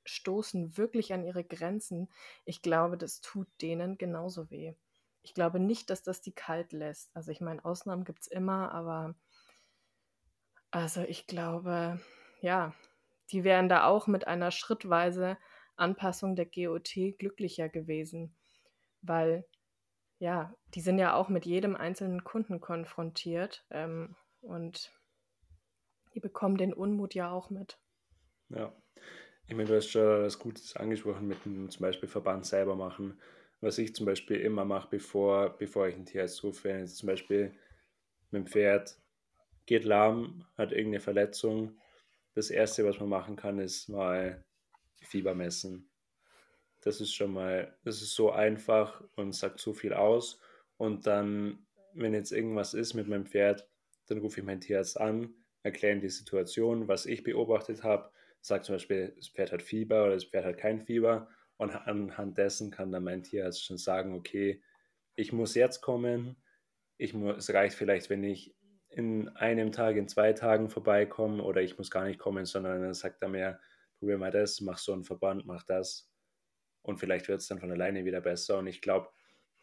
stoßen 0.09 0.77
wirklich 0.77 1.13
an 1.13 1.23
ihre 1.23 1.43
Grenzen. 1.43 2.09
Ich 2.45 2.61
glaube, 2.61 2.97
das 2.97 3.21
tut 3.21 3.47
denen 3.61 3.97
genauso 3.97 4.49
weh. 4.49 4.73
Ich 5.21 5.33
glaube 5.33 5.59
nicht, 5.59 5.89
dass 5.89 6.01
das 6.01 6.21
die 6.21 6.31
kalt 6.31 6.71
lässt. 6.71 7.15
Also 7.15 7.31
ich 7.31 7.41
meine, 7.41 7.63
Ausnahmen 7.63 8.05
gibt 8.05 8.21
es 8.21 8.27
immer, 8.27 8.71
aber 8.71 9.15
also 10.71 11.01
ich 11.01 11.27
glaube, 11.27 11.99
ja, 12.41 12.73
die 13.31 13.43
wären 13.43 13.69
da 13.69 13.85
auch 13.85 14.07
mit 14.07 14.27
einer 14.27 14.51
schrittweise 14.51 15.37
Anpassung 15.75 16.35
der 16.35 16.45
GOT 16.45 17.17
glücklicher 17.17 17.69
gewesen, 17.69 18.35
weil 19.01 19.45
ja, 20.19 20.53
die 20.73 20.81
sind 20.81 20.99
ja 20.99 21.15
auch 21.15 21.29
mit 21.29 21.45
jedem 21.45 21.75
einzelnen 21.75 22.23
Kunden 22.23 22.59
konfrontiert 22.59 23.65
ähm, 23.69 24.15
und 24.41 24.91
die 26.13 26.19
bekommen 26.19 26.57
den 26.57 26.73
Unmut 26.73 27.15
ja 27.15 27.31
auch 27.31 27.49
mit. 27.49 27.79
Ja. 28.49 28.73
Ich 29.49 29.55
meine, 29.55 29.67
du 29.67 29.75
hast 29.75 29.89
schon 29.89 30.25
was 30.25 30.37
Gutes 30.37 30.75
angesprochen 30.75 31.27
mit 31.27 31.43
dem 31.43 31.71
zum 31.71 31.81
Beispiel 31.81 32.07
Verband 32.07 32.45
selber 32.45 32.75
machen. 32.75 33.19
Was 33.61 33.79
ich 33.79 33.95
zum 33.95 34.05
Beispiel 34.05 34.37
immer 34.37 34.63
mache, 34.63 34.89
bevor, 34.91 35.57
bevor 35.57 35.87
ich 35.87 35.95
einen 35.95 36.05
Tierarzt 36.05 36.43
rufe, 36.43 36.65
wenn 36.65 36.81
jetzt 36.81 36.97
zum 36.97 37.07
Beispiel 37.07 37.51
mit 38.29 38.43
dem 38.43 38.47
Pferd 38.47 38.95
geht 39.65 39.85
lahm, 39.85 40.45
hat 40.55 40.71
irgendeine 40.71 40.99
Verletzung. 40.99 41.79
Das 42.35 42.51
Erste, 42.51 42.85
was 42.85 42.99
man 42.99 43.09
machen 43.09 43.35
kann, 43.35 43.57
ist 43.57 43.89
mal 43.89 44.45
Fieber 45.01 45.33
messen. 45.33 45.89
Das 46.81 47.01
ist 47.01 47.15
schon 47.15 47.33
mal, 47.33 47.75
das 47.83 48.03
ist 48.03 48.13
so 48.13 48.31
einfach 48.31 49.03
und 49.15 49.33
sagt 49.33 49.59
so 49.59 49.73
viel 49.73 49.93
aus. 49.93 50.39
Und 50.77 51.07
dann, 51.07 51.65
wenn 51.95 52.13
jetzt 52.13 52.31
irgendwas 52.31 52.75
ist 52.75 52.93
mit 52.93 53.07
meinem 53.07 53.25
Pferd, 53.25 53.67
dann 54.05 54.19
rufe 54.19 54.41
ich 54.41 54.45
meinen 54.45 54.61
Tierarzt 54.61 55.01
an, 55.01 55.33
erkläre 55.63 55.95
ihm 55.95 56.01
die 56.01 56.09
Situation, 56.09 56.87
was 56.87 57.07
ich 57.07 57.23
beobachtet 57.23 57.83
habe, 57.83 58.11
sage 58.41 58.63
zum 58.63 58.75
Beispiel, 58.75 59.13
das 59.15 59.27
Pferd 59.29 59.51
hat 59.51 59.62
Fieber 59.62 60.03
oder 60.03 60.13
das 60.13 60.25
Pferd 60.25 60.46
hat 60.46 60.58
kein 60.58 60.81
Fieber. 60.81 61.29
Und 61.58 61.72
anhand 61.72 62.38
dessen 62.38 62.72
kann 62.72 62.91
dann 62.91 63.03
mein 63.03 63.24
Tierarzt 63.24 63.65
schon 63.65 63.77
sagen, 63.77 64.13
okay, 64.13 64.62
ich 65.15 65.34
muss 65.34 65.55
jetzt 65.55 65.81
kommen, 65.81 66.38
ich 66.98 67.13
muss, 67.13 67.38
es 67.38 67.53
reicht 67.53 67.75
vielleicht, 67.75 68.10
wenn 68.10 68.24
ich 68.24 68.55
in 68.89 69.29
einem 69.29 69.72
Tag, 69.72 69.98
in 69.98 70.08
zwei 70.08 70.34
Tagen 70.34 70.69
vorbeikomme 70.69 71.43
oder 71.43 71.62
ich 71.62 71.77
muss 71.77 71.91
gar 71.91 72.05
nicht 72.05 72.19
kommen, 72.19 72.46
sondern 72.46 72.81
dann 72.81 72.93
sagt 72.93 73.22
er 73.22 73.29
mir, 73.29 73.60
probier 74.00 74.17
mal 74.17 74.31
das, 74.31 74.62
mach 74.62 74.77
so 74.77 74.93
einen 74.93 75.03
Verband, 75.03 75.46
mach 75.46 75.63
das. 75.63 76.10
Und 76.81 76.98
vielleicht 76.98 77.27
wird 77.27 77.41
es 77.41 77.48
dann 77.48 77.60
von 77.60 77.72
alleine 77.72 78.05
wieder 78.05 78.22
besser. 78.22 78.58
Und 78.58 78.67
ich 78.67 78.81
glaube, 78.81 79.10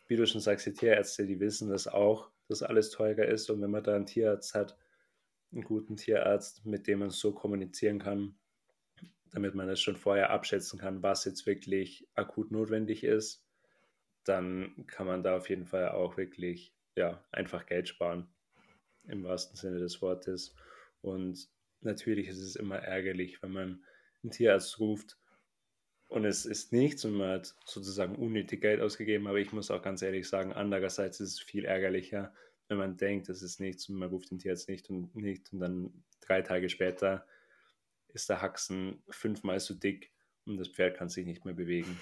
wie 0.06 0.16
du 0.16 0.26
schon 0.26 0.40
sagst, 0.40 0.66
die 0.66 0.75
Tierärzte, 0.75 1.26
die 1.26 1.40
wissen 1.40 1.71
das 1.71 1.88
auch, 1.88 2.30
dass 2.49 2.62
alles 2.62 2.90
teurer 2.90 3.25
ist. 3.25 3.50
Und 3.50 3.61
wenn 3.62 3.71
man 3.71 3.83
da 3.83 3.97
einen 3.97 4.06
Tierarzt 4.06 4.54
hat, 4.54 4.76
einen 5.52 5.64
guten 5.64 5.97
Tierarzt, 5.97 6.64
mit 6.66 6.87
dem 6.87 7.00
man 7.00 7.11
so 7.11 7.33
kommunizieren 7.33 7.99
kann, 7.99 8.38
damit 9.36 9.54
man 9.54 9.68
das 9.68 9.82
schon 9.82 9.96
vorher 9.96 10.30
abschätzen 10.30 10.78
kann, 10.78 11.02
was 11.02 11.26
jetzt 11.26 11.44
wirklich 11.44 12.08
akut 12.14 12.50
notwendig 12.50 13.04
ist, 13.04 13.44
dann 14.24 14.86
kann 14.86 15.06
man 15.06 15.22
da 15.22 15.36
auf 15.36 15.50
jeden 15.50 15.66
Fall 15.66 15.90
auch 15.90 16.16
wirklich 16.16 16.72
ja, 16.96 17.22
einfach 17.32 17.66
Geld 17.66 17.86
sparen, 17.86 18.28
im 19.06 19.24
wahrsten 19.24 19.54
Sinne 19.54 19.78
des 19.78 20.00
Wortes. 20.00 20.54
Und 21.02 21.50
natürlich 21.82 22.28
ist 22.28 22.38
es 22.38 22.56
immer 22.56 22.78
ärgerlich, 22.78 23.42
wenn 23.42 23.52
man 23.52 23.84
einen 24.22 24.30
Tierarzt 24.30 24.80
ruft 24.80 25.18
und 26.08 26.24
es 26.24 26.46
ist 26.46 26.72
nichts 26.72 27.04
und 27.04 27.12
man 27.12 27.32
hat 27.32 27.54
sozusagen 27.66 28.16
unnötig 28.16 28.62
Geld 28.62 28.80
ausgegeben, 28.80 29.26
aber 29.26 29.38
ich 29.38 29.52
muss 29.52 29.70
auch 29.70 29.82
ganz 29.82 30.00
ehrlich 30.00 30.26
sagen, 30.30 30.54
andererseits 30.54 31.20
ist 31.20 31.34
es 31.34 31.40
viel 31.40 31.66
ärgerlicher, 31.66 32.32
wenn 32.68 32.78
man 32.78 32.96
denkt, 32.96 33.28
es 33.28 33.42
ist 33.42 33.60
nichts 33.60 33.86
und 33.90 33.96
man 33.96 34.08
ruft 34.08 34.30
den 34.30 34.38
Tierarzt 34.38 34.70
nicht 34.70 34.88
und 34.88 35.14
nicht 35.14 35.52
und 35.52 35.60
dann 35.60 36.04
drei 36.20 36.40
Tage 36.40 36.70
später 36.70 37.26
ist 38.16 38.28
der 38.30 38.40
Haxen 38.42 39.02
fünfmal 39.11 39.61
so 39.61 39.75
dick 39.75 40.12
und 40.46 40.56
das 40.56 40.68
Pferd 40.68 40.96
kann 40.96 41.08
sich 41.08 41.26
nicht 41.26 41.44
mehr 41.44 41.54
bewegen 41.54 42.00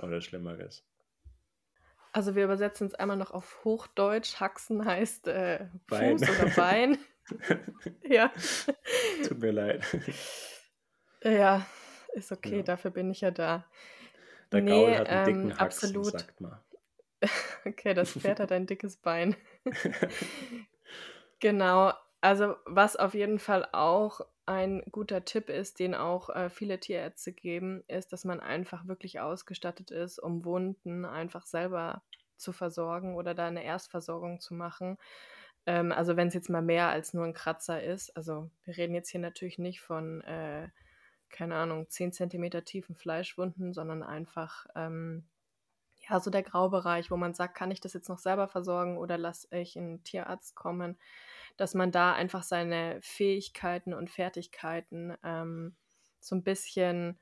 oder 0.00 0.20
Schlimmeres. 0.20 0.86
Also 2.12 2.34
wir 2.34 2.44
übersetzen 2.44 2.86
es 2.86 2.94
einmal 2.94 3.16
noch 3.18 3.32
auf 3.32 3.62
Hochdeutsch. 3.64 4.40
Haxen 4.40 4.84
heißt 4.86 5.26
äh, 5.28 5.66
Bein. 5.86 6.18
Fuß 6.18 6.30
oder 6.30 6.50
Bein. 6.50 6.98
ja. 8.08 8.32
Tut 9.26 9.38
mir 9.40 9.50
leid. 9.50 9.84
Ja, 11.22 11.66
ist 12.14 12.32
okay, 12.32 12.58
Ja. 12.58 12.62
dafür 12.62 12.90
bin 12.90 13.10
ich 13.10 13.20
ja 13.20 13.30
da. 13.30 13.66
Der 14.52 14.62
Nee, 14.62 14.70
Gaul 14.70 14.96
hat 14.96 15.08
einen 15.08 15.18
ähm, 15.18 15.24
dicken 15.26 15.58
Haxen, 15.58 15.88
absolut. 15.88 16.20
sagt 16.20 16.40
man. 16.40 16.58
Okay, 17.64 17.94
das 17.94 18.12
Pferd 18.12 18.38
hat 18.40 18.52
ein 18.52 18.66
dickes 18.68 18.96
Bein. 18.98 19.34
Genau, 21.40 21.92
also 22.20 22.56
was 22.64 22.96
auf 22.96 23.14
jeden 23.14 23.38
Fall 23.40 23.68
auch 23.72 24.20
ein 24.46 24.82
guter 24.92 25.24
Tipp 25.24 25.50
ist, 25.50 25.80
den 25.80 25.94
auch 25.94 26.30
äh, 26.30 26.48
viele 26.50 26.78
Tierärzte 26.78 27.32
geben, 27.32 27.82
ist, 27.88 28.12
dass 28.12 28.24
man 28.24 28.40
einfach 28.40 28.86
wirklich 28.86 29.20
ausgestattet 29.20 29.90
ist, 29.90 30.18
um 30.18 30.44
Wunden 30.44 31.04
einfach 31.04 31.46
selber 31.46 32.02
zu 32.36 32.52
versorgen 32.52 33.16
oder 33.16 33.34
da 33.34 33.48
eine 33.48 33.64
Erstversorgung 33.64 34.40
zu 34.40 34.54
machen. 34.54 34.98
Ähm, 35.66 35.90
also 35.90 36.16
wenn 36.16 36.28
es 36.28 36.34
jetzt 36.34 36.48
mal 36.48 36.62
mehr 36.62 36.88
als 36.88 37.12
nur 37.12 37.24
ein 37.24 37.34
Kratzer 37.34 37.82
ist, 37.82 38.16
also 38.16 38.50
wir 38.64 38.76
reden 38.76 38.94
jetzt 38.94 39.10
hier 39.10 39.20
natürlich 39.20 39.58
nicht 39.58 39.80
von, 39.80 40.20
äh, 40.22 40.68
keine 41.28 41.56
Ahnung, 41.56 41.88
10 41.88 42.12
Zentimeter 42.12 42.64
tiefen 42.64 42.94
Fleischwunden, 42.94 43.72
sondern 43.72 44.04
einfach 44.04 44.66
ähm, 44.76 45.26
ja, 46.08 46.20
so 46.20 46.30
der 46.30 46.44
Graubereich, 46.44 47.10
wo 47.10 47.16
man 47.16 47.34
sagt, 47.34 47.56
kann 47.56 47.70
ich 47.72 47.80
das 47.80 47.94
jetzt 47.94 48.08
noch 48.08 48.18
selber 48.18 48.46
versorgen 48.46 48.96
oder 48.96 49.18
lasse 49.18 49.48
ich 49.56 49.76
einen 49.76 50.04
Tierarzt 50.04 50.54
kommen, 50.54 50.96
dass 51.56 51.74
man 51.74 51.92
da 51.92 52.12
einfach 52.12 52.42
seine 52.42 52.98
Fähigkeiten 53.02 53.94
und 53.94 54.10
Fertigkeiten 54.10 55.16
ähm, 55.24 55.76
so 56.20 56.34
ein 56.34 56.42
bisschen 56.42 57.18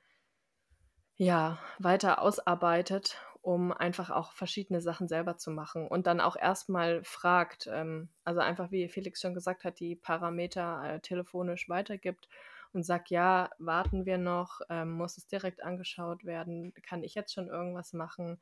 ja, 1.16 1.58
weiter 1.78 2.20
ausarbeitet, 2.20 3.18
um 3.40 3.72
einfach 3.72 4.10
auch 4.10 4.32
verschiedene 4.32 4.80
Sachen 4.80 5.06
selber 5.06 5.36
zu 5.36 5.50
machen 5.50 5.86
und 5.86 6.06
dann 6.06 6.20
auch 6.20 6.36
erstmal 6.36 7.04
fragt, 7.04 7.68
ähm, 7.70 8.08
also 8.24 8.40
einfach 8.40 8.70
wie 8.70 8.88
Felix 8.88 9.20
schon 9.20 9.34
gesagt 9.34 9.64
hat, 9.64 9.78
die 9.80 9.96
Parameter 9.96 10.82
äh, 10.84 11.00
telefonisch 11.00 11.68
weitergibt 11.68 12.28
und 12.72 12.84
sagt, 12.84 13.10
ja, 13.10 13.50
warten 13.58 14.06
wir 14.06 14.18
noch, 14.18 14.60
ähm, 14.68 14.92
muss 14.92 15.16
es 15.16 15.28
direkt 15.28 15.62
angeschaut 15.62 16.24
werden, 16.24 16.74
kann 16.82 17.04
ich 17.04 17.14
jetzt 17.14 17.32
schon 17.32 17.48
irgendwas 17.48 17.92
machen? 17.92 18.40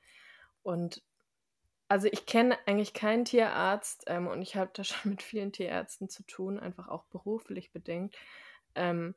Und 0.63 1.03
also 1.93 2.09
ich 2.11 2.25
kenne 2.25 2.57
eigentlich 2.65 2.95
keinen 2.95 3.27
Tierarzt 3.27 4.05
ähm, 4.07 4.27
und 4.27 4.41
ich 4.41 4.57
habe 4.57 4.71
da 4.73 4.83
schon 4.85 5.11
mit 5.11 5.23
vielen 5.23 5.53
Tierärzten 5.53 6.09
zu 6.09 6.23
tun, 6.25 6.59
einfach 6.59 6.89
auch 6.89 7.05
beruflich 7.05 7.71
bedingt, 7.71 8.17
ähm, 8.75 9.15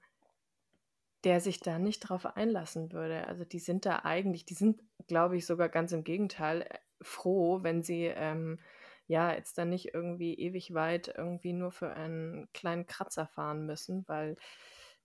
der 1.24 1.40
sich 1.40 1.62
da 1.62 1.80
nicht 1.80 2.02
drauf 2.02 2.26
einlassen 2.26 2.92
würde. 2.92 3.28
Also 3.28 3.46
die 3.46 3.60
sind 3.60 3.86
da 3.86 4.00
eigentlich, 4.00 4.46
die 4.46 4.56
sind, 4.56 4.82
glaube 5.08 5.38
ich, 5.38 5.46
sogar 5.46 5.70
ganz 5.70 5.94
im 5.94 6.04
Gegenteil 6.04 6.64
äh, 6.64 6.78
froh, 7.02 7.64
wenn 7.64 7.82
sie 7.82 8.08
ähm, 8.08 8.60
ja 9.08 9.32
jetzt 9.34 9.58
dann 9.58 9.70
nicht 9.70 9.94
irgendwie 9.94 10.34
ewig 10.34 10.74
weit 10.74 11.14
irgendwie 11.16 11.54
nur 11.54 11.72
für 11.72 11.94
einen 11.94 12.52
kleinen 12.52 12.88
Kratzer 12.88 13.26
fahren 13.26 13.66
müssen, 13.66 14.06
weil 14.10 14.36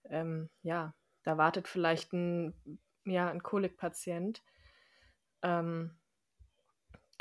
ähm, 0.09 0.49
ja, 0.61 0.93
da 1.23 1.37
wartet 1.37 1.69
vielleicht 1.69 2.11
ein, 2.11 2.53
ja, 3.05 3.29
ein 3.29 3.41
Kolikpatient. 3.41 4.43
Ähm, 5.41 6.00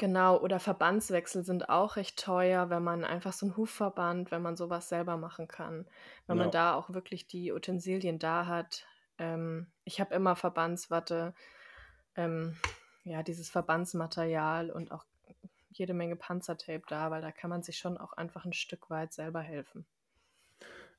Genau, 0.00 0.38
oder 0.40 0.60
Verbandswechsel 0.60 1.44
sind 1.44 1.68
auch 1.68 1.96
recht 1.96 2.18
teuer, 2.18 2.70
wenn 2.70 2.82
man 2.82 3.04
einfach 3.04 3.34
so 3.34 3.44
'n 3.44 3.54
Hufverband 3.58 4.30
wenn 4.30 4.40
man 4.40 4.56
so 4.56 4.70
was 4.70 4.88
selber 4.88 5.18
machen 5.18 5.46
kann. 5.46 5.86
Wenn 6.26 6.38
man 6.38 6.50
Ja. 6.50 6.50
da 6.50 6.72
auch 6.72 6.88
wirklich 6.94 7.26
die 7.26 7.52
Utensilien 7.52 8.18
da 8.18 8.46
hat. 8.46 8.86
Ähm, 9.18 9.70
ich 9.84 10.00
habe 10.00 10.14
immer 10.14 10.36
Verbandswatte, 10.36 11.34
ähm, 12.16 12.56
ja, 13.04 13.22
dieses 13.22 13.50
Verbandsmaterial 13.50 14.70
und 14.70 14.92
auch 14.92 15.04
jede 15.70 15.94
Menge 15.94 16.16
Panzertape 16.16 16.84
da, 16.88 17.10
weil 17.10 17.22
da 17.22 17.32
kann 17.32 17.50
man 17.50 17.62
sich 17.62 17.78
schon 17.78 17.98
auch 17.98 18.14
einfach 18.14 18.46
'n 18.46 18.54
Stück 18.54 18.90
weit 18.90 19.12
selber 19.12 19.40
helfen. 19.42 19.86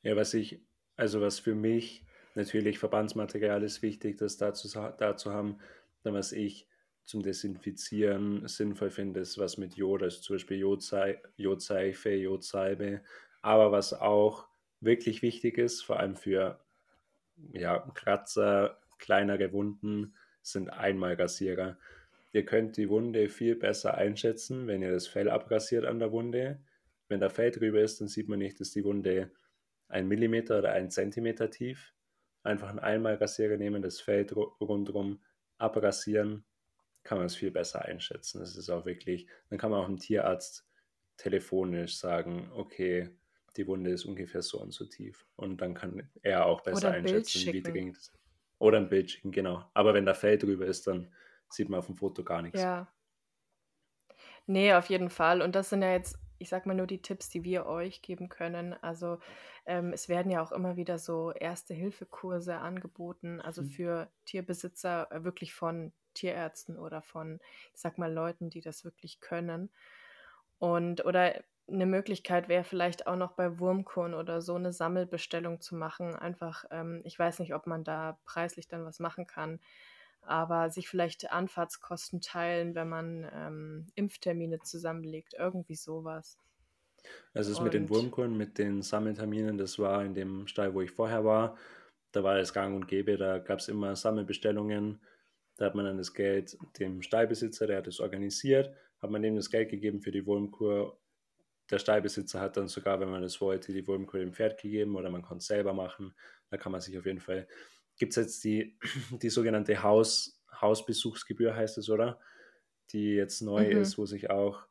Ja, 0.04 0.16
was 0.16 0.34
ich 0.34 0.60
also, 0.96 1.22
was 1.22 1.40
für 1.40 1.54
mich 1.56 2.06
natürlich 2.36 2.80
Verbandsmaterial 2.80 3.64
ist 3.64 3.82
wichtig, 3.82 4.18
das 4.18 4.38
da 4.38 4.54
zu 4.54 4.68
sa 4.68 4.92
da 4.92 5.16
zu 5.16 5.32
haben. 5.32 5.60
Dann 6.04 6.14
was 6.16 6.32
ich 6.32 6.68
zum 7.06 7.24
Desinfizieren 7.24 8.48
sinnvoll 8.48 8.90
finde, 8.92 9.22
ist 9.22 9.38
was 9.38 9.58
mit 9.58 9.76
Jod, 9.76 10.04
also, 10.04 10.22
zum 10.22 10.36
Beispiel 10.36 10.58
Jodsei 10.60 11.22
Jodseife, 11.38 12.12
Jodsalbe. 12.12 13.02
Aber 13.42 13.72
was 13.72 13.94
auch 13.94 14.48
wirklich 14.82 15.22
wichtig 15.22 15.58
ist, 15.58 15.82
vor 15.84 16.00
allem 16.00 16.16
für, 16.16 16.60
ja, 17.54 17.80
Kratzer, 17.96 18.80
kleinere 19.00 19.54
Wunden, 19.54 20.16
sind 20.44 20.70
Einmalrasierer. 20.70 21.78
Ihr 22.34 22.46
könnt 22.46 22.78
die 22.78 22.90
Wunde 22.90 23.30
viel 23.30 23.56
besser 23.58 23.96
einschätzen, 23.96 24.68
wenn 24.68 24.82
ihr 24.84 24.92
das 24.94 25.08
Fell 25.08 25.30
abrasiert 25.30 25.86
an 25.86 26.00
der 26.00 26.12
Wunde. 26.14 26.62
Wenn 27.10 27.20
da 27.22 27.30
Fell 27.30 27.52
drüber 27.52 27.82
ist, 27.82 28.02
dann 28.02 28.08
sieht 28.10 28.30
man 28.30 28.40
nicht, 28.40 28.62
ist 28.62 28.76
die 28.76 28.86
Wunde 28.86 29.32
1 29.90 30.08
Millimeter 30.08 30.60
oder 30.60 30.74
1 30.74 30.92
Zentimeter 30.92 31.50
tief. 31.52 31.94
Einfach 32.44 32.72
'n 32.72 32.80
Einmalrasierer 32.80 33.58
nehmen, 33.58 33.82
das 33.84 34.02
Fell 34.02 34.26
dru 34.26 34.44
rundrum 34.62 35.22
abrasieren, 35.60 36.46
kann 37.04 37.18
man 37.18 37.28
es 37.28 37.36
viel 37.36 37.52
besser 37.52 37.84
einschätzen. 37.86 38.40
Das 38.40 38.56
ist 38.56 38.70
auch 38.70 38.86
wirklich 38.86 39.28
dann 39.50 39.60
kann 39.60 39.72
man 39.72 39.82
auch 39.82 39.90
'm 39.90 39.98
Tierarzt 40.00 40.68
telefonisch 41.18 41.98
sagen: 41.98 42.52
„Okay, 42.54 43.10
die 43.58 43.68
Wunde 43.68 43.92
ist 43.92 44.06
ungefähr 44.06 44.42
so 44.44 44.60
und 44.62 44.72
so 44.74 44.86
tief.“ 44.86 45.28
Und 45.36 45.62
dann 45.62 45.74
kann 45.76 46.12
er 46.24 46.46
auch 46.48 46.62
besser 46.62 46.90
Oder 46.90 46.92
einschätzen, 46.92 47.52
wie 47.52 47.64
dringend 47.64 47.98
es 47.98 48.14
oder 48.60 48.78
'n 48.80 48.90
Bild 48.90 49.12
schicken, 49.12 49.32
genau. 49.32 49.70
Aber 49.74 49.94
wenn 49.94 50.06
da 50.06 50.14
Fell 50.14 50.38
drüber 50.38 50.66
ist, 50.68 50.88
dann 50.88 51.14
sieht 51.50 51.70
man 51.70 51.80
aufm 51.80 51.96
Foto 51.96 52.24
gar 52.24 52.42
nix. 52.44 52.64
Ja. 52.64 52.92
Ne, 54.50 54.74
auf 54.78 54.90
jeden 54.90 55.10
Fall. 55.10 55.42
Und 55.42 55.56
das 55.56 55.70
sind 55.70 55.82
ja 55.82 55.92
jetzt, 55.94 56.18
ich 56.42 56.50
sage 56.50 56.68
mal, 56.68 56.76
nur 56.76 56.88
die 56.88 57.02
Tipps, 57.02 57.30
die 57.30 57.44
wir 57.44 57.66
euch 57.68 58.02
geben 58.02 58.30
können. 58.30 58.74
Also, 58.74 59.20
ähm, 59.66 59.94
es 59.94 60.10
werden 60.10 60.32
ja 60.32 60.42
auch 60.44 60.52
immer 60.52 60.76
wieder 60.78 61.00
so 61.00 61.32
Erste-Hilfe-Kurse 61.32 62.58
angeboten, 62.58 63.40
also, 63.42 63.62
Mhm. 63.62 63.76
für 63.76 64.12
Tierbesitzer, 64.26 65.12
äh, 65.12 65.24
wirklich 65.24 65.54
von 65.54 65.94
Tierärzten 66.14 66.78
oder 66.78 67.02
von, 67.02 67.40
ich 67.74 67.80
sage 67.82 67.96
mal, 68.00 68.12
Leuten, 68.14 68.50
die 68.50 68.62
das 68.62 68.84
wirklich 68.86 69.22
können. 69.22 69.72
Und 70.60 71.06
oder 71.06 71.44
'ne 71.68 71.86
Möglichkeit 71.86 72.50
wäre 72.50 72.64
vielleicht 72.64 73.08
auch 73.08 73.16
noch 73.16 73.34
bei 73.34 73.60
Wurmkuren 73.60 74.14
oder 74.14 74.42
so 74.42 74.58
'ne 74.58 74.74
Sammelbestellung 74.74 75.62
zu 75.62 75.76
machen. 75.76 76.16
Einfach, 76.16 76.66
ähm 76.72 77.02
ich 77.06 77.18
weiß 77.18 77.40
nicht, 77.40 77.54
ob 77.56 77.68
man 77.68 77.84
da 77.84 78.20
preislich 78.26 78.68
dann 78.68 78.86
was 78.86 79.00
machen 79.00 79.28
kann, 79.28 79.60
aber 80.22 80.70
sich 80.70 80.88
vielleicht 80.88 81.32
Anfahrtskosten 81.32 82.22
teilen, 82.22 82.76
wenn 82.76 82.90
man, 82.90 83.30
ähm, 83.34 83.88
Impftermine 83.96 84.60
zusammenlegt, 84.60 85.34
irgendwie 85.38 85.76
so 85.76 86.04
was. 86.04 86.38
Also, 87.34 87.52
das 87.52 87.62
mit 87.62 87.74
den 87.74 87.90
Wurmkuren, 87.90 88.38
mit 88.38 88.58
den 88.58 88.82
Sammelterminen, 88.82 89.58
das 89.58 89.80
war 89.80 90.04
in 90.04 90.14
dem 90.14 90.48
Stall, 90.48 90.74
wo 90.74 90.82
ich 90.82 90.92
vorher 90.92 91.26
war. 91.26 91.58
Da 92.12 92.24
war 92.24 92.38
das 92.38 92.54
gang 92.54 92.76
und 92.76 92.88
gäbe, 92.88 93.18
da 93.18 93.40
gab's 93.40 93.68
immer 93.68 93.96
Sammelbestellungen. 93.96 95.02
Da 95.58 95.66
hat 95.66 95.76
man 95.76 95.86
dann 95.86 95.98
das 95.98 96.14
Geld 96.14 96.58
dem 96.80 97.02
Stallbesitzer, 97.02 97.68
der 97.68 97.78
hat 97.78 97.88
das 97.88 98.00
organisiert, 98.00 98.74
hat 99.00 99.10
man 99.10 99.22
dem 99.22 99.36
das 99.36 99.50
Geld 99.50 99.70
gegeben 99.70 100.02
für 100.02 100.12
die 100.12 100.26
Wurmkur. 100.26 101.00
Der 101.70 101.80
Stallbesitzer 101.80 102.42
hat 102.42 102.58
dann 102.58 102.68
sogar, 102.68 103.00
wenn 103.00 103.10
man 103.10 103.22
das 103.22 103.40
wollte, 103.40 103.72
die 103.72 103.88
Wurmkur 103.88 104.20
dem 104.20 104.34
Pferd 104.34 104.62
gegeben 104.62 104.96
oder 104.96 105.10
man 105.10 105.22
konnte's 105.22 105.48
selber 105.48 105.74
machen. 105.74 106.14
Da 106.50 106.58
kann 106.58 106.72
man 106.72 106.82
sich 106.82 106.98
auf 106.98 107.06
jeden 107.06 107.22
Fall 107.22 107.48
gibt's 108.02 108.18
jetzt 108.18 108.44
die 108.44 108.78
die 109.24 109.30
sogenannte 109.30 109.84
Haus 109.84 110.42
Hausbesuchsgebühr 110.60 111.56
heißt 111.56 111.78
es, 111.78 111.90
oder? 111.90 112.20
Die 112.94 113.14
jetzt 113.16 113.42
neu 113.42 113.70
Mhm. 113.70 113.78
ist, 113.82 113.98
wo 113.98 114.06
sich 114.08 114.30
auch, 114.32 114.68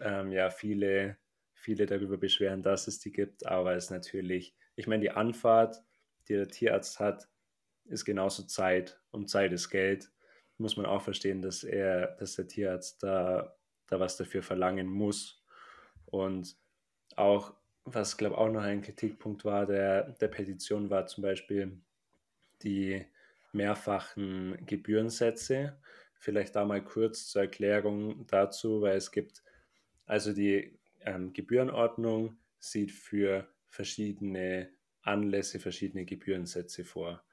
ähm, 0.00 0.32
ja, 0.32 0.50
viele 0.50 1.18
viele 1.54 1.86
darüber 1.86 2.16
beschweren, 2.18 2.62
dass 2.62 2.86
es 2.88 3.00
die 3.00 3.12
gibt, 3.12 3.44
aber 3.46 3.74
ist 3.76 3.90
natürlich 3.90 4.56
ich 4.76 4.86
meine, 4.86 5.02
die 5.02 5.10
Anfahrt, 5.10 5.82
die 6.28 6.34
der 6.34 6.46
Tierarzt 6.48 7.00
hat, 7.00 7.28
ist 7.86 8.04
genauso 8.04 8.44
Zeit 8.44 9.00
und 9.10 9.28
Zeit 9.28 9.52
ist 9.52 9.70
Geld. 9.70 10.12
Muss 10.58 10.76
man 10.76 10.86
auch 10.86 11.02
verstehen, 11.02 11.42
dass 11.42 11.64
er 11.64 12.16
dass 12.18 12.36
der 12.36 12.46
Tierarzt 12.48 13.02
da 13.02 13.56
da 13.88 14.00
was 14.00 14.16
dafür 14.16 14.42
verlangen 14.44 14.86
muss. 14.88 15.44
Und 16.06 16.56
auch 17.16 17.54
was, 17.84 18.16
glaube 18.18 18.38
auch 18.38 18.50
noch 18.50 18.62
ein 18.62 18.82
Kritikpunkt 18.82 19.44
war 19.44 19.66
der 19.66 20.12
der 20.20 20.28
Petition, 20.28 20.90
war 20.90 21.06
zum 21.06 21.22
Beispiel 21.22 21.82
die 22.62 23.06
mehrfachen 23.52 24.64
Gebührensätze. 24.66 25.80
Vielleicht 26.20 26.56
da 26.56 26.64
mal 26.64 26.84
kurz 26.84 27.28
zur 27.28 27.42
Erklärung 27.42 28.26
dazu, 28.26 28.82
weil 28.82 28.96
es 28.96 29.10
gibt 29.12 29.42
also, 30.06 30.32
die, 30.32 30.78
ähm, 31.02 31.32
Gebührenordnung 31.34 32.38
sieht 32.58 32.92
für 32.92 33.48
verschiedene 33.68 34.70
Anlässe 35.02 35.60
verschiedene 35.60 36.04
Gebührensätze 36.06 36.84
vor. 36.84 37.24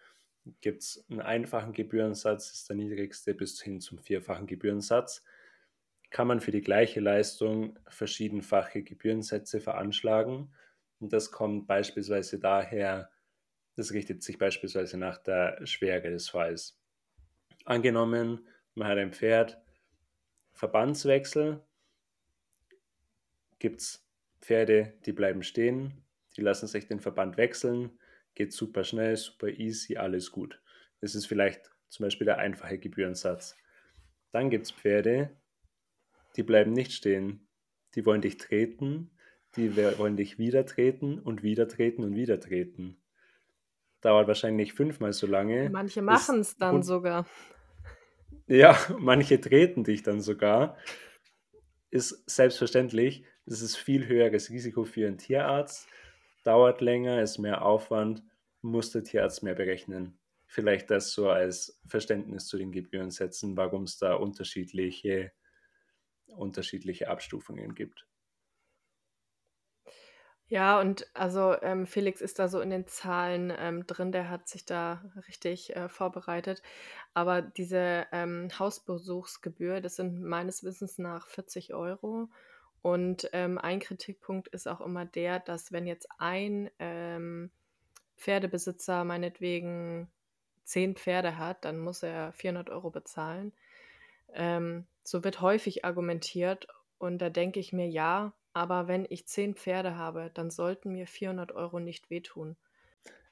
Gibt's 0.62 1.06
'n 1.10 1.22
einfachen 1.22 1.74
Gebührensatz, 1.74 2.52
ist 2.52 2.70
der 2.70 2.78
niedrigste, 2.78 3.34
bis 3.36 3.62
hin 3.62 3.82
zum 3.82 4.00
vierfachen 4.00 4.48
Gebührensatz. 4.48 5.24
Kann 6.12 6.28
man 6.28 6.42
für 6.42 6.52
die 6.52 6.62
gleiche 6.62 7.00
Leistung 7.02 7.80
verschiedenfache 7.90 8.84
Gebührensätze 8.84 9.62
veranschlagen. 9.62 10.54
Und 11.00 11.14
das 11.14 11.32
kommt 11.32 11.68
beispielsweise 11.68 12.40
daher 12.40 13.12
das 13.76 13.92
richtet 13.92 14.24
sich 14.24 14.38
beispielsweise 14.38 14.98
nach 14.98 15.18
der 15.18 15.66
Schwere 15.66 16.10
des 16.10 16.30
Falls. 16.30 16.80
Angenommen, 17.66 18.48
man 18.74 18.88
hat 18.88 18.98
ein 18.98 19.14
Pferd, 19.14 19.62
Verbandswechsel 20.54 21.62
gibt's 23.60 24.08
Pferde, 24.42 24.94
die 25.06 25.14
bleiben 25.14 25.44
stehen, 25.44 26.06
die 26.38 26.42
lassen 26.42 26.68
sich 26.68 26.88
den 26.88 27.00
Verband 27.00 27.38
wechseln, 27.38 27.98
geht 28.36 28.54
super 28.54 28.84
schnell, 28.84 29.16
super 29.18 29.48
easy, 29.48 29.98
alles 29.98 30.32
gut. 30.32 30.62
Das 31.02 31.16
ist 31.16 31.26
vielleicht 31.26 31.72
zum 31.90 32.06
Beispiel 32.06 32.26
der 32.26 32.38
einfache 32.38 32.78
Gebührensatz. 32.78 33.56
Dann 34.32 34.50
gibt's 34.50 34.72
Pferde, 34.72 35.36
die 36.36 36.44
bleiben 36.44 36.74
nicht 36.74 36.92
stehen. 36.92 37.48
Die 37.96 38.06
wollen 38.06 38.22
dich 38.22 38.38
treten, 38.38 39.12
die 39.56 39.76
wollen 39.78 40.18
dich 40.18 40.38
wieder 40.38 40.66
treten 40.66 41.20
und 41.20 41.44
wieder 41.44 41.68
treten 41.68 42.04
und 42.04 42.16
wieder 42.16 42.40
treten. 42.40 42.98
Dauert 44.06 44.28
wahrscheinlich 44.28 44.74
fünfmal 44.74 45.14
so 45.14 45.26
lange, 45.26 45.72
Manche 45.72 46.00
ist 46.00 46.04
machen's 46.06 46.58
dann 46.58 46.84
sogar. 46.84 47.26
Ja, 48.46 48.78
manche 49.00 49.42
treten 49.42 49.84
dich 49.84 50.04
dann 50.04 50.22
sogar. 50.22 50.78
Ist 51.90 52.30
selbstverständlich. 52.30 53.26
Es 53.48 53.64
ist 53.64 53.78
viel 53.78 54.08
höheres 54.08 54.52
Risiko 54.52 54.84
für 54.84 55.08
'n 55.08 55.18
Tierarzt, 55.18 55.88
dauert 56.44 56.82
länger, 56.82 57.20
ist 57.24 57.40
mehr 57.40 57.66
Aufwand, 57.66 58.22
muss 58.62 58.92
der 58.92 59.04
Tierarzt 59.04 59.42
mehr 59.42 59.56
berechnen. 59.56 60.20
Vielleicht 60.46 60.92
das 60.92 61.12
so 61.12 61.32
als 61.32 61.82
Verständnis 61.88 62.46
zu 62.46 62.60
den 62.60 62.72
Gebührensätzen, 62.72 63.58
warum's 63.58 63.98
da 63.98 64.14
unterschiedliche 64.14 65.32
unterschiedliche 66.28 67.10
Abstufungen 67.10 67.74
gibt. 67.74 68.06
Ja, 70.50 70.80
und 70.80 71.08
also, 71.16 71.56
ähm, 71.64 71.88
Felix 71.88 72.22
ist 72.22 72.38
da 72.38 72.48
so 72.48 72.60
in 72.62 72.70
den 72.70 72.86
Zahlen, 72.86 73.52
ähm, 73.58 73.88
drin, 73.88 74.12
der 74.12 74.30
hat 74.30 74.48
sich 74.48 74.64
da 74.64 75.04
richtig, 75.28 75.76
äh, 75.76 75.90
vorbereitet. 75.90 76.62
Aber 77.16 77.42
diese, 77.42 78.06
ähm, 78.12 78.50
Hausbesuchsgebühr, 78.60 79.82
das 79.82 79.96
sind 79.96 80.22
meines 80.22 80.64
Wissens 80.64 81.00
nach 81.00 81.28
40 81.28 81.74
€ 81.74 82.30
und, 82.84 83.28
ähm, 83.34 83.58
ein 83.58 83.80
Kritikpunkt 83.80 84.48
ist 84.50 84.68
auch 84.68 84.82
immer 84.82 85.06
der, 85.06 85.40
dass 85.40 85.72
wenn 85.72 85.88
jetzt 85.88 86.08
ein, 86.20 86.70
ähm, 86.80 87.50
Pferdebesitzer 88.18 89.04
meinetwegen 89.06 90.12
10 90.66 90.96
Pferde 90.96 91.38
hat, 91.38 91.66
dann 91.66 91.80
muss 91.80 92.04
er 92.04 92.34
400 92.34 92.70
€ 92.72 92.92
bezahlen. 92.92 93.54
Ähm, 94.34 94.88
so 95.04 95.24
wird 95.24 95.42
häufig 95.42 95.86
argumentiert 95.86 96.68
und 96.98 97.20
da 97.20 97.30
denke 97.30 97.60
ich 97.60 97.74
mir: 97.74 97.88
„Ja, 97.88 98.34
aber 98.56 98.88
wenn 98.88 99.06
ich 99.10 99.28
10 99.28 99.56
Pferde 99.56 99.98
habe, 99.98 100.32
dann 100.34 100.50
sollten 100.50 100.92
mir 100.94 101.08
400 101.08 101.54
€ 101.56 101.80
nicht 101.80 102.10
wehtun.“ 102.10 102.58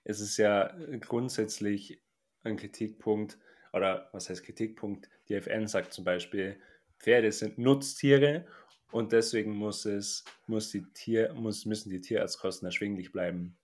Es 0.05 0.19
ist 0.19 0.37
ja, 0.37 0.67
äh, 0.77 0.99
grundsätzlich 0.99 2.01
ein 2.43 2.57
Kritikpunkt 2.57 3.39
oder 3.71 4.09
was 4.11 4.29
heißt 4.29 4.43
Kritikpunkt? 4.43 5.09
Die 5.29 5.35
FN 5.35 5.67
sagt 5.67 5.93
zum 5.93 6.03
Beispiel: 6.03 6.59
„Pferde 6.99 7.31
sind 7.31 7.57
Nutztiere 7.57 8.45
und 8.91 9.11
deswegen 9.13 9.51
muss 9.55 9.85
es 9.85 10.25
muss 10.47 10.71
die 10.71 10.83
Tier 10.93 11.33
muss 11.33 11.65
müssen 11.65 11.89
die 11.89 12.01
Tierarztkosten 12.01 12.65
erschwinglich 12.65 13.11
bleiben.“ 13.11 13.57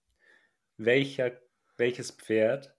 Welcher 0.77 1.41
welches 1.77 2.11
Pferd 2.11 2.75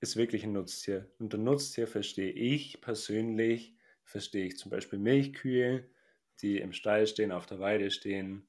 ist 0.00 0.16
wirklich 0.16 0.44
'n 0.44 0.52
Nutztier? 0.52 1.10
Unter 1.18 1.38
Nutztier 1.38 1.86
verstehe 1.86 2.32
ich 2.32 2.80
persönlich 2.80 3.76
verstehe 4.04 4.46
ich 4.46 4.58
zum 4.58 4.70
Beispiel 4.70 4.98
Milchkühe, 4.98 5.88
die 6.42 6.58
im 6.58 6.72
Stall 6.72 7.06
stehen, 7.06 7.32
auf 7.32 7.46
der 7.46 7.60
Weide 7.60 7.90
stehen 7.90 8.46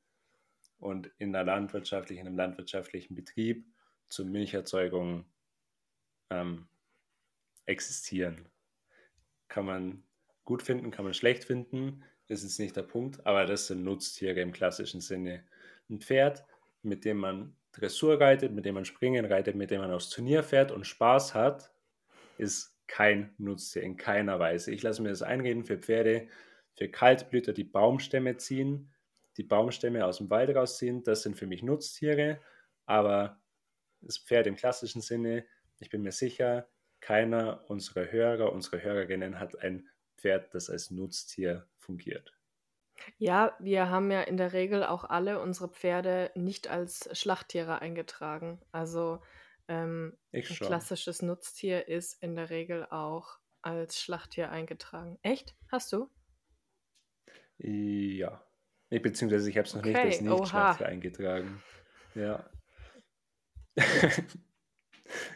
und 0.80 1.10
in 1.17 1.36
einer 1.36 1.45
landwirtschaftlichen, 1.45 2.21
in 2.21 2.28
einem 2.28 2.38
landwirtschaftlichen 2.38 3.15
Betrieb 3.15 3.65
zur 4.10 4.26
Milcherzeugung 4.26 5.26
ähm, 6.30 6.67
existieren. 7.65 8.48
Kann 9.48 9.65
man 9.65 10.04
gut 10.43 10.62
finden, 10.63 10.91
kann 10.91 11.06
man 11.06 11.13
schlecht 11.13 11.43
finden, 11.43 12.04
ist 12.28 12.60
nicht 12.60 12.76
der 12.76 12.84
Punkt, 12.84 13.26
aber 13.26 13.45
das 13.45 13.67
sind 13.67 13.84
Nutztiere 13.84 14.41
im 14.41 14.52
klassischen 14.52 15.02
Sinne. 15.02 15.43
Ein 15.89 16.02
Pferd, 16.02 16.45
mit 16.82 17.06
dem 17.06 17.17
man 17.17 17.56
Dressur 17.71 18.19
reitet, 18.19 18.52
mit 18.54 18.65
dem 18.65 18.76
man 18.76 18.86
Springen 18.86 19.26
reitet, 19.26 19.56
mit 19.56 19.69
dem 19.69 19.82
man 19.82 19.91
aufs 19.91 20.10
Turnier 20.10 20.43
fährt 20.43 20.71
und 20.71 20.88
Spaß 20.88 21.34
hat, 21.34 21.71
ist 22.38 22.76
kein 22.88 23.34
Nutztier 23.38 23.84
in 23.84 23.98
keiner 23.98 24.39
Weise. 24.39 24.71
Ich 24.71 24.82
lasse 24.82 25.02
mir 25.02 25.10
das 25.10 25.21
einreden 25.21 25.65
für 25.65 25.78
Pferde, 25.78 26.28
für 26.76 26.90
Kaltblüter, 26.90 27.54
die 27.54 27.64
Baumstämme 27.64 28.38
ziehen, 28.38 28.94
die 29.38 29.44
Baumstämme 29.44 30.06
aus 30.06 30.18
dem 30.18 30.30
Wald 30.30 30.56
rausziehen, 30.56 31.04
das 31.04 31.24
sind 31.24 31.38
für 31.38 31.48
mich 31.48 31.64
Nutztiere, 31.64 32.40
aber 32.86 33.42
das 34.02 34.18
Pferd 34.18 34.48
im 34.48 34.56
klassischen 34.56 35.02
Sinne, 35.02 35.46
ich 35.80 35.90
bin 35.90 36.04
mir 36.04 36.12
sicher, 36.12 36.68
keiner 37.00 37.70
unserer 37.70 38.12
Hörer, 38.12 38.52
unserer 38.52 38.82
Hörerinnen 38.82 39.40
hat 39.40 39.60
ein 39.60 39.88
Pferd, 40.18 40.54
das 40.54 40.70
als 40.70 40.92
Nutztier 40.92 41.68
fungiert. 41.78 42.34
Ja, 43.18 43.56
wir 43.60 43.90
haben 43.90 44.10
ja 44.10 44.22
in 44.22 44.38
der 44.38 44.54
Regel 44.54 44.84
auch 44.84 45.04
alle 45.04 45.42
unsere 45.42 45.70
Pferde 45.70 46.32
nicht 46.36 46.70
als 46.70 47.10
Schlachttiere 47.18 47.82
eingetragen. 47.82 48.62
Also 48.72 49.22
ähm, 49.68 50.18
ein 50.32 50.44
klassisches 50.44 51.22
Nutztier 51.22 51.88
ist 51.88 52.22
in 52.24 52.36
der 52.36 52.50
Regel 52.50 52.86
auch 52.90 53.40
als 53.62 54.00
Schlachttier 54.00 54.50
eingetragen. 54.50 55.20
Echt? 55.24 55.56
Hast 55.70 55.92
du? 55.92 56.10
Ja. 57.58 58.41
Beziehungsweise 58.89 59.50
ich 59.50 59.58
habe 59.58 59.68
es 59.68 59.74
noch 59.74 59.84
nicht 59.84 59.96
als 59.96 60.22
Nicht-Schlachttier 60.22 60.88
eingetragen. 60.88 61.62
Ja. 62.13 62.50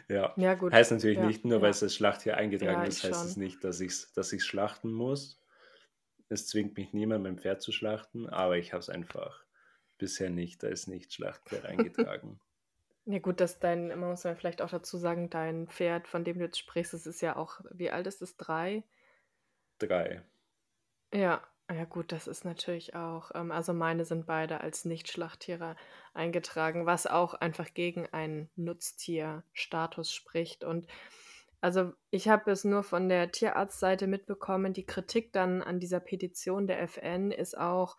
ja. 0.08 0.32
Ja, 0.36 0.54
gut. 0.54 0.72
Heißt 0.72 0.92
natürlich 0.92 1.18
Ja, 1.18 1.26
nicht, 1.26 1.44
nur 1.44 1.60
weil 1.60 1.70
es 1.70 1.82
als 1.82 1.94
Schlachttier 1.94 2.36
eingetragen 2.36 2.82
Ja, 2.82 2.84
ist, 2.84 3.04
heißt 3.04 3.24
es 3.24 3.36
nicht, 3.36 3.62
dass 3.64 3.80
ich 3.80 3.90
es 3.90 4.12
dass 4.12 4.32
schlachten 4.42 4.92
muss. 4.92 5.42
Es 6.28 6.46
zwingt 6.46 6.76
mich 6.76 6.92
niemand, 6.92 7.24
mein 7.24 7.38
Pferd 7.38 7.60
zu 7.60 7.72
schlachten, 7.72 8.28
aber 8.28 8.56
ich 8.56 8.72
habe 8.72 8.80
es 8.80 8.88
einfach 8.88 9.44
bisher 9.98 10.30
nicht 10.30 10.64
als 10.64 10.86
Nicht-Schlachtpferd 10.86 11.64
eingetragen. 11.66 12.40
Ja 13.06 13.18
gut, 13.18 13.40
dass 13.40 13.58
dein, 13.58 13.88
man 13.88 14.10
muss 14.10 14.22
ja 14.22 14.34
vielleicht 14.34 14.62
auch 14.62 14.70
dazu 14.70 14.96
sagen, 14.96 15.30
dein 15.30 15.66
Pferd, 15.66 16.06
von 16.06 16.24
dem 16.24 16.38
du 16.38 16.44
jetzt 16.44 16.58
sprichst, 16.58 16.92
das 16.92 17.06
ist 17.06 17.20
ja 17.20 17.36
auch, 17.36 17.60
wie 17.72 17.90
alt 17.90 18.06
ist 18.06 18.22
es? 18.22 18.36
Drei? 18.36 18.84
Drei. 19.78 20.22
Ja, 21.12 21.42
ja 21.72 21.84
gut, 21.84 22.12
das 22.12 22.26
ist 22.26 22.44
natürlich 22.44 22.94
auch, 22.94 23.30
ähm, 23.34 23.52
also 23.52 23.72
meine 23.72 24.04
sind 24.04 24.26
beide 24.26 24.60
als 24.60 24.84
Nicht-Schlachttiere 24.84 25.76
eingetragen, 26.14 26.86
was 26.86 27.06
auch 27.06 27.34
einfach 27.34 27.72
gegen 27.74 28.06
einen 28.06 28.50
Nutztierstatus 28.56 30.12
spricht. 30.12 30.64
Und 30.64 30.86
also 31.60 31.92
ich 32.10 32.28
habe 32.28 32.50
es 32.50 32.64
nur 32.64 32.82
von 32.82 33.08
der 33.08 33.30
Tierarztseite 33.30 34.06
mitbekommen, 34.06 34.72
die 34.72 34.86
Kritik 34.86 35.32
dann 35.32 35.62
an 35.62 35.78
dieser 35.78 36.00
Petition 36.00 36.66
der 36.66 36.82
FN 36.82 37.30
ist 37.30 37.56
auch, 37.56 37.96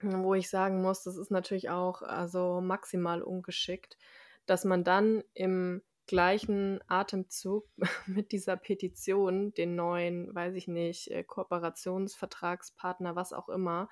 wo 0.00 0.34
ich 0.34 0.48
sagen 0.48 0.80
muss, 0.82 1.02
das 1.02 1.16
ist 1.16 1.30
natürlich 1.30 1.68
auch 1.68 2.02
also 2.02 2.60
maximal 2.60 3.22
ungeschickt, 3.22 3.98
dass 4.46 4.64
man 4.64 4.82
dann 4.82 5.22
im 5.34 5.82
gleichen 6.10 6.80
Atemzug 6.88 7.68
mit 8.06 8.32
dieser 8.32 8.56
Petition 8.56 9.54
den 9.54 9.76
neuen, 9.76 10.34
weiß 10.34 10.56
ich 10.56 10.66
nicht, 10.66 11.08
äh, 11.12 11.22
Kooperationsvertragspartner, 11.22 13.14
was 13.14 13.32
auch 13.32 13.48
immer, 13.48 13.88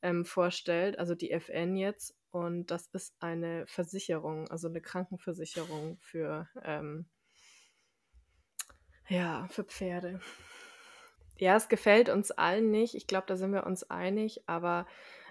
ähm, 0.00 0.24
vorstellt, 0.24 1.00
also 1.00 1.16
die 1.16 1.32
FN 1.32 1.76
jetzt. 1.76 2.16
Und 2.30 2.70
das 2.70 2.86
ist 2.92 3.16
eine 3.18 3.66
Versicherung, 3.66 4.46
also 4.48 4.68
eine 4.68 4.80
Krankenversicherung 4.80 5.98
für, 5.98 6.48
ähm, 6.62 7.06
ja, 9.08 9.48
für 9.50 9.64
Pferde. 9.64 10.20
Ja, 11.38 11.56
es 11.56 11.68
gefällt 11.68 12.08
uns 12.08 12.30
allen 12.30 12.70
nicht. 12.70 12.94
Ich 12.94 13.08
glaube, 13.08 13.26
da 13.26 13.36
sind 13.36 13.52
wir 13.52 13.66
uns 13.66 13.82
einig, 13.90 14.44
aber 14.46 14.86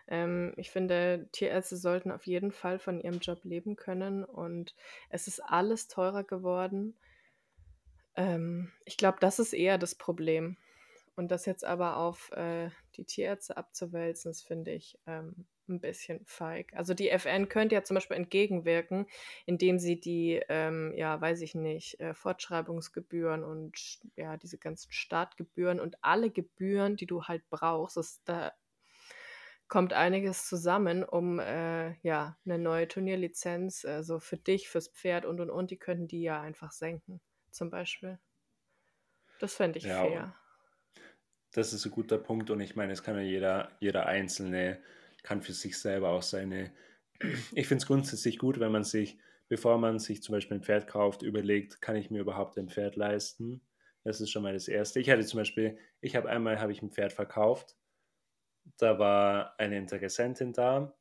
ähm, 0.07 0.53
ich 0.57 0.71
finde, 0.71 1.27
Tierärzte 1.31 1.77
sollten 1.77 2.11
auf 2.11 2.25
jeden 2.27 2.51
Fall 2.51 2.79
von 2.79 2.99
ihrem 2.99 3.19
Job 3.19 3.43
leben 3.43 3.75
können 3.75 4.23
und 4.23 4.75
es 5.09 5.27
ist 5.27 5.39
alles 5.41 5.87
teurer 5.87 6.23
geworden. 6.23 6.95
Ähm, 8.15 8.71
ich 8.85 8.97
glaube, 8.97 9.17
das 9.21 9.39
ist 9.39 9.53
eher 9.53 9.77
das 9.77 9.95
Problem. 9.95 10.57
Und 11.15 11.31
das 11.31 11.47
jetzt 11.47 11.65
aber 11.65 11.97
auf 11.97 12.31
äh, 12.33 12.69
die 12.95 13.03
Tierärzte 13.03 13.57
abzuwälzen, 13.57 14.29
das 14.29 14.43
finde 14.43 14.71
ich 14.71 14.99
ähm, 15.07 15.47
ein 15.67 15.79
bisschen 15.79 16.23
feig. 16.25 16.73
Also 16.75 16.93
die 16.93 17.09
FN 17.09 17.49
könnte 17.49 17.75
ja 17.75 17.83
zum 17.83 17.95
Beispiel 17.95 18.17
entgegenwirken, 18.17 19.07
indem 19.45 19.79
sie 19.79 19.99
die, 19.99 20.41
ähm, 20.47 20.93
ja, 20.95 21.19
weiß 21.19 21.41
ich 21.41 21.55
nicht, 21.55 21.99
äh, 21.99 22.13
Fortschreibungsgebühren 22.13 23.43
und 23.43 23.99
ja, 24.15 24.37
diese 24.37 24.59
ganzen 24.59 24.91
Startgebühren 24.91 25.79
und 25.79 25.97
alle 26.03 26.29
Gebühren, 26.29 26.95
die 26.95 27.07
du 27.07 27.23
halt 27.23 27.43
brauchst, 27.49 27.97
das, 27.97 28.21
da 28.23 28.53
kommt 29.67 29.93
einiges 29.93 30.47
zusammen, 30.47 31.03
um 31.03 31.39
äh, 31.39 31.95
ja, 32.01 32.37
eine 32.45 32.57
neue 32.57 32.87
Turnierlizenz, 32.87 33.85
also 33.85 34.19
für 34.19 34.37
dich, 34.37 34.69
fürs 34.69 34.87
Pferd 34.87 35.25
und 35.25 35.39
und 35.39 35.49
und, 35.49 35.71
die 35.71 35.77
könnten 35.77 36.07
die 36.07 36.21
ja 36.21 36.41
einfach 36.41 36.71
senken, 36.71 37.21
zum 37.51 37.69
Beispiel. 37.69 38.19
Das 39.39 39.55
fände 39.55 39.77
ich 39.77 39.85
ja, 39.85 40.03
fair. 40.03 40.35
Das 41.51 41.73
ist 41.73 41.85
ein 41.85 41.91
guter 41.91 42.17
Punkt 42.17 42.49
und 42.49 42.59
ich 42.59 42.75
meine, 42.75 42.93
es 42.93 43.03
kann 43.03 43.15
ja 43.15 43.21
jeder, 43.21 43.71
jeder 43.79 44.05
Einzelne, 44.05 44.79
kann 45.23 45.41
für 45.41 45.53
sich 45.53 45.77
selber 45.77 46.09
auch 46.09 46.23
seine. 46.23 46.71
Ich 47.53 47.67
finde 47.67 47.81
es 47.81 47.87
grundsätzlich 47.87 48.37
gut, 48.37 48.59
wenn 48.59 48.71
man 48.71 48.83
sich, 48.83 49.17
bevor 49.49 49.77
man 49.77 49.99
sich 49.99 50.21
zum 50.21 50.33
Beispiel 50.33 50.57
ein 50.57 50.63
Pferd 50.63 50.87
kauft, 50.87 51.23
überlegt, 51.23 51.81
kann 51.81 51.95
ich 51.95 52.11
mir 52.11 52.19
überhaupt 52.19 52.57
ein 52.57 52.69
Pferd 52.69 52.95
leisten? 52.95 53.61
Das 54.03 54.21
ist 54.21 54.29
schon 54.29 54.43
mal 54.43 54.53
das 54.53 54.67
Erste. 54.67 54.99
Ich 54.99 55.09
hatte 55.09 55.25
zum 55.25 55.39
Beispiel, 55.39 55.77
ich 55.99 56.15
habe 56.15 56.29
einmal 56.29 56.61
habe 56.61 56.71
ich 56.71 56.81
ein 56.81 56.91
Pferd 56.91 57.11
verkauft 57.11 57.76
da 58.77 58.99
war 58.99 59.59
eine 59.59 59.77
Interessentin 59.77 60.53
da 60.53 60.93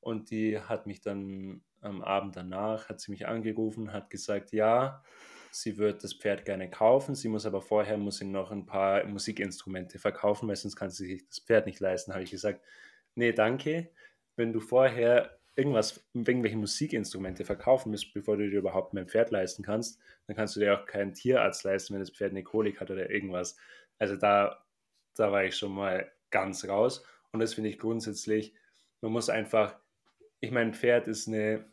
und 0.00 0.30
die 0.30 0.58
hat 0.58 0.86
mich 0.86 1.00
dann 1.00 1.62
am 1.80 2.02
Abend 2.02 2.36
danach, 2.36 2.88
hat 2.88 3.00
sie 3.00 3.10
mich 3.10 3.26
angerufen, 3.26 3.92
hat 3.92 4.10
gesagt, 4.10 4.52
ja, 4.52 5.02
sie 5.50 5.78
wird 5.78 6.04
das 6.04 6.14
Pferd 6.14 6.44
gerne 6.44 6.70
kaufen, 6.70 7.14
sie 7.14 7.28
muss 7.28 7.46
aber 7.46 7.60
vorher, 7.60 7.98
muss 7.98 8.18
sie 8.18 8.24
noch 8.24 8.50
ein 8.50 8.66
paar 8.66 9.04
Musikinstrumente 9.04 9.98
verkaufen, 9.98 10.48
weil 10.48 10.56
sonst 10.56 10.76
kann 10.76 10.90
sie 10.90 11.06
sich 11.06 11.26
das 11.26 11.40
Pferd 11.40 11.66
nicht 11.66 11.80
leisten. 11.80 12.12
Habe 12.12 12.22
ich 12.22 12.30
gesagt, 12.30 12.64
nee, 13.14 13.32
danke, 13.32 13.90
wenn 14.36 14.52
du 14.52 14.60
vorher 14.60 15.38
irgendwas, 15.56 16.08
irgendwelche 16.14 16.56
Musikinstrumente 16.56 17.44
verkaufen 17.44 17.90
müsst, 17.90 18.14
bevor 18.14 18.36
du 18.36 18.48
dir 18.48 18.58
überhaupt 18.58 18.94
mein 18.94 19.08
Pferd 19.08 19.30
leisten 19.30 19.62
kannst, 19.62 20.00
dann 20.26 20.36
kannst 20.36 20.56
du 20.56 20.60
dir 20.60 20.78
auch 20.78 20.86
keinen 20.86 21.12
Tierarzt 21.12 21.64
leisten, 21.64 21.94
wenn 21.94 22.00
das 22.00 22.10
Pferd 22.10 22.30
eine 22.30 22.44
Kolik 22.44 22.80
hat 22.80 22.90
oder 22.90 23.10
irgendwas. 23.10 23.56
Also 23.98 24.16
da, 24.16 24.64
da 25.16 25.32
war 25.32 25.44
ich 25.44 25.56
schon 25.56 25.72
mal 25.72 26.10
ganz 26.30 26.66
raus. 26.68 27.04
Und 27.32 27.40
das 27.40 27.54
finde 27.54 27.70
ich 27.70 27.78
grundsätzlich, 27.78 28.54
man 29.00 29.12
muss 29.12 29.28
einfach, 29.30 29.76
ich 30.40 30.50
meine, 30.50 30.72
Pferd 30.72 31.08
ist 31.08 31.28
eine 31.28 31.64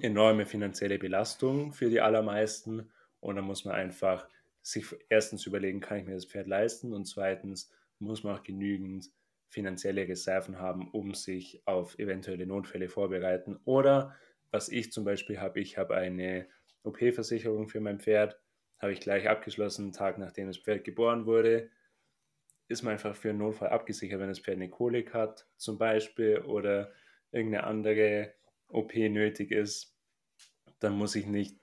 enorme 0.00 0.46
finanzielle 0.46 0.98
Belastung 0.98 1.72
für 1.72 1.88
die 1.88 2.00
allermeisten. 2.00 2.90
Und 3.20 3.36
da 3.36 3.42
muss 3.42 3.64
man 3.64 3.74
einfach 3.74 4.28
sich 4.62 4.86
erstens 5.08 5.46
überlegen, 5.46 5.80
kann 5.80 5.98
ich 5.98 6.06
mir 6.06 6.14
das 6.14 6.24
Pferd 6.24 6.46
leisten? 6.46 6.92
Und 6.92 7.06
zweitens 7.06 7.70
muss 7.98 8.24
man 8.24 8.36
auch 8.36 8.42
genügend 8.42 9.10
finanzielle 9.48 10.08
Reserven 10.08 10.58
haben, 10.58 10.90
um 10.90 11.14
sich 11.14 11.62
auf 11.66 11.98
eventuelle 11.98 12.46
Notfälle 12.46 12.88
vorbereiten. 12.88 13.60
Oder 13.64 14.16
was 14.50 14.68
ich 14.68 14.90
zum 14.90 15.04
Beispiel 15.04 15.40
habe, 15.40 15.60
ich 15.60 15.78
habe 15.78 15.96
eine 15.96 16.46
OP-Versicherung 16.82 17.68
für 17.68 17.80
mein 17.80 18.00
Pferd, 18.00 18.38
habe 18.78 18.92
ich 18.92 19.00
gleich 19.00 19.28
abgeschlossen, 19.28 19.92
Tag 19.92 20.18
nachdem 20.18 20.48
das 20.48 20.58
Pferd 20.58 20.84
geboren 20.84 21.26
wurde 21.26 21.70
ist 22.68 22.82
man 22.82 22.92
einfach 22.92 23.14
für 23.14 23.30
einen 23.30 23.38
Notfall 23.38 23.68
abgesichert, 23.68 24.20
wenn 24.20 24.28
das 24.28 24.40
Pferd 24.40 24.56
eine 24.56 24.70
Kolik 24.70 25.12
hat 25.12 25.46
zum 25.56 25.78
Beispiel 25.78 26.38
oder 26.40 26.92
irgendeine 27.30 27.64
andere 27.64 28.34
OP 28.68 28.94
nötig 28.94 29.50
ist, 29.50 29.96
dann 30.80 30.96
muss 30.96 31.14
ich 31.14 31.26
nicht 31.26 31.58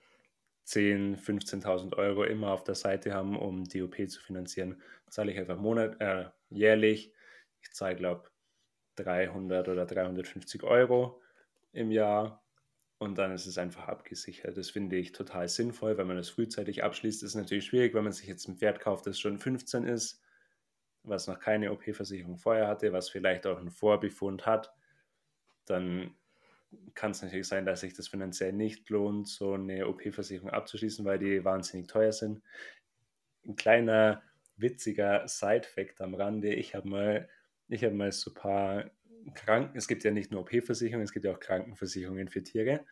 10.000, 0.67 1.17
15.000 1.17 1.97
Euro 1.97 2.23
immer 2.23 2.51
auf 2.51 2.63
der 2.63 2.75
Seite 2.75 3.13
haben, 3.13 3.37
um 3.37 3.63
die 3.63 3.81
OP 3.81 3.95
zu 4.07 4.21
finanzieren. 4.21 4.81
Zahle 5.09 5.31
ich 5.31 5.39
einfach 5.39 5.57
monat, 5.57 5.99
äh, 5.99 6.29
jährlich. 6.49 7.13
Ich 7.61 7.71
zahle, 7.71 7.95
glaube 7.95 8.29
300 8.95 9.67
oder 9.69 9.85
350 9.85 10.63
Euro 10.63 11.21
im 11.73 11.91
Jahr 11.91 12.43
und 12.99 13.17
dann 13.17 13.33
ist 13.33 13.47
es 13.47 13.57
einfach 13.57 13.87
abgesichert. 13.87 14.57
Das 14.57 14.69
finde 14.69 14.97
ich 14.97 15.11
total 15.11 15.47
sinnvoll, 15.49 15.97
wenn 15.97 16.07
man 16.07 16.17
das 16.17 16.29
frühzeitig 16.29 16.83
abschließt. 16.83 17.23
Ist 17.23 17.35
natürlich 17.35 17.65
schwierig, 17.65 17.93
wenn 17.93 18.03
man 18.03 18.13
sich 18.13 18.27
jetzt 18.27 18.47
ein 18.47 18.57
Pferd 18.57 18.79
kauft, 18.79 19.07
das 19.07 19.19
schon 19.19 19.39
15 19.39 19.85
ist 19.85 20.20
was 21.03 21.27
noch 21.27 21.39
keine 21.39 21.71
OP-Versicherung 21.71 22.37
vorher 22.37 22.67
hatte, 22.67 22.93
was 22.93 23.09
vielleicht 23.09 23.47
auch 23.47 23.57
einen 23.57 23.71
Vorbefund 23.71 24.45
hat, 24.45 24.73
dann 25.65 26.15
kann 26.93 27.11
es 27.11 27.21
natürlich 27.21 27.47
sein, 27.47 27.65
dass 27.65 27.81
sich 27.81 27.93
das 27.93 28.07
finanziell 28.07 28.53
nicht 28.53 28.89
lohnt, 28.89 29.27
so 29.27 29.53
eine 29.53 29.87
OP-Versicherung 29.87 30.49
abzuschließen, 30.49 31.03
weil 31.05 31.19
die 31.19 31.43
wahnsinnig 31.43 31.87
teuer 31.87 32.13
sind. 32.13 32.41
Ein 33.45 33.55
kleiner 33.55 34.21
witziger 34.57 35.27
Side-Fact 35.27 36.01
am 36.01 36.13
Rande. 36.13 36.53
Ich 36.53 36.75
habe 36.75 36.87
mal, 36.87 37.29
ich 37.67 37.83
habe 37.83 37.95
mal 37.95 38.11
so 38.11 38.31
ein 38.31 38.35
paar 38.35 38.91
Kranken, 39.33 39.77
es 39.77 39.87
gibt 39.87 40.03
ja 40.03 40.11
nicht 40.11 40.31
nur 40.31 40.41
OP-Versicherungen, 40.41 41.03
es 41.03 41.11
gibt 41.11 41.25
ja 41.25 41.33
auch 41.33 41.39
Krankenversicherungen 41.39 42.29
für 42.29 42.43
Tiere. 42.43 42.85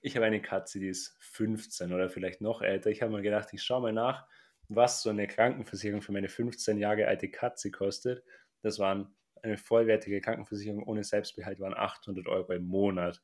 Ich 0.00 0.14
habe 0.16 0.26
eine 0.26 0.40
Katze, 0.42 0.78
die 0.78 0.88
ist 0.88 1.16
15 1.20 1.92
oder 1.92 2.08
vielleicht 2.08 2.40
noch 2.40 2.62
älter. 2.62 2.90
Ich 2.90 3.02
habe 3.02 3.12
mal 3.12 3.22
gedacht, 3.22 3.48
ich 3.52 3.62
schaue 3.62 3.82
mal 3.82 3.92
nach, 3.92 4.26
was 4.68 5.02
so 5.02 5.10
eine 5.10 5.26
Krankenversicherung 5.26 6.02
für 6.02 6.12
meine 6.12 6.28
15 6.28 6.78
Jahre 6.78 7.06
alte 7.06 7.30
Katze 7.30 7.70
kostet. 7.70 8.24
Das 8.62 8.78
waren 8.78 9.14
eine 9.42 9.56
vollwertige 9.56 10.20
Krankenversicherung 10.20 10.82
ohne 10.84 11.04
Selbstbehalt, 11.04 11.60
waren 11.60 11.74
800 11.74 12.26
Euro 12.26 12.52
im 12.52 12.66
Monat. 12.66 13.22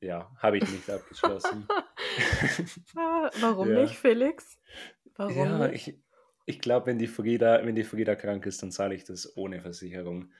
Ja, 0.00 0.30
habe 0.38 0.58
ich 0.58 0.68
nicht 0.70 0.88
abgeschlossen. 0.90 1.66
Ah, 2.96 3.28
warum 3.40 3.72
ja. 3.72 3.80
nicht, 3.80 3.96
Felix? 3.96 4.60
Warum 5.16 5.36
ja, 5.36 5.66
nicht? 5.66 5.88
ich, 5.88 5.98
ich 6.46 6.60
glaube, 6.60 6.86
wenn 6.86 6.98
die 6.98 7.08
Frieda, 7.08 7.66
wenn 7.66 7.74
die 7.74 7.82
Frieda 7.82 8.14
krank 8.14 8.46
ist, 8.46 8.62
dann 8.62 8.70
zahle 8.70 8.94
ich 8.94 9.02
das 9.02 9.36
ohne 9.36 9.60
Versicherung. 9.60 10.30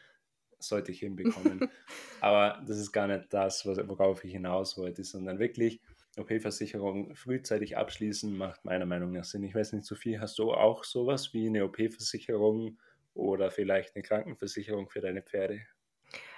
Sollte 0.61 0.93
ich 0.93 1.01
hinbekommen. 1.01 1.69
Aber 2.21 2.63
das 2.65 2.79
ist 2.79 2.93
gar 2.93 3.09
nicht 3.09 3.33
das, 3.33 3.67
worauf 3.67 4.23
ich 4.23 4.31
hinaus 4.31 4.79
wollte, 4.79 5.03
sondern 5.03 5.41
wirklich 5.41 5.81
OP-Versicherung 6.19 7.15
frühzeitig 7.15 7.77
abschließen, 7.77 8.37
macht 8.37 8.65
meiner 8.65 8.87
Meinung 8.87 9.13
nach 9.13 9.25
Sinn. 9.25 9.45
Ich 9.45 9.55
weiß 9.55 9.73
nicht, 9.73 9.85
Sophie, 9.87 10.19
hast 10.19 10.39
du 10.39 10.53
auch 10.53 10.85
sowas 10.85 11.33
wie 11.35 11.49
eine 11.49 11.65
OP-Versicherung 11.65 12.79
oder 13.15 13.51
vielleicht 13.51 13.95
eine 13.95 14.03
Krankenversicherung 14.03 14.89
für 14.89 15.01
deine 15.01 15.23
Pferde? 15.23 15.63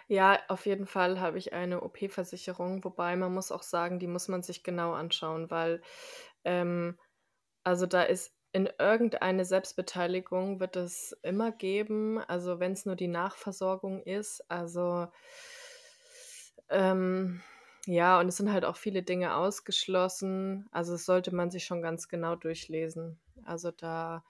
Ja, 0.08 0.38
auf 0.48 0.66
jeden 0.66 0.86
Fall 0.86 1.20
habe 1.20 1.38
ich 1.38 1.52
eine 1.52 1.82
OP-Versicherung, 1.82 2.84
wobei 2.84 3.16
man 3.16 3.34
muss 3.34 3.50
auch 3.50 3.62
sagen, 3.62 3.98
die 3.98 4.06
muss 4.06 4.28
man 4.28 4.42
sich 4.42 4.62
genau 4.62 4.92
anschauen, 4.92 5.50
weil 5.50 5.82
ähm, 6.44 6.96
also 7.64 7.86
da 7.86 8.02
ist 8.02 8.32
in 8.52 8.70
irgendeine 8.78 9.44
Selbstbeteiligung 9.44 10.60
wird 10.60 10.76
es 10.76 11.12
immer 11.22 11.52
geben, 11.52 12.18
also 12.20 12.60
wenn 12.60 12.72
es 12.72 12.86
nur 12.86 12.96
die 12.96 13.08
Nachversorgung 13.08 14.02
ist. 14.02 14.48
Also 14.50 15.08
ähm, 16.70 17.42
ja, 17.86 18.18
und 18.18 18.28
es 18.28 18.36
sind 18.36 18.52
halt 18.52 18.64
auch 18.64 18.76
viele 18.76 19.02
Dinge 19.04 19.36
ausgeschlossen. 19.36 20.68
Also 20.72 20.92
das 20.92 21.04
sollte 21.04 21.32
man 21.32 21.50
sich 21.52 21.64
schon 21.64 21.82
ganz 21.82 22.08
genau 22.08 22.34
durchlesen. 22.34 23.20
Also 23.44 23.70
da 23.70 24.24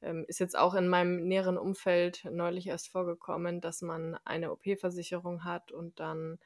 ähm, 0.00 0.24
ist 0.26 0.40
jetzt 0.40 0.56
auch 0.56 0.74
in 0.74 0.88
meinem 0.88 1.28
näheren 1.28 1.58
Umfeld 1.58 2.24
neulich 2.30 2.66
erst 2.66 2.88
vorgekommen, 2.88 3.60
dass 3.60 3.82
man 3.82 4.16
eine 4.24 4.50
OP-Versicherung 4.52 5.44
hat 5.44 5.70
und 5.70 6.00
dann 6.00 6.38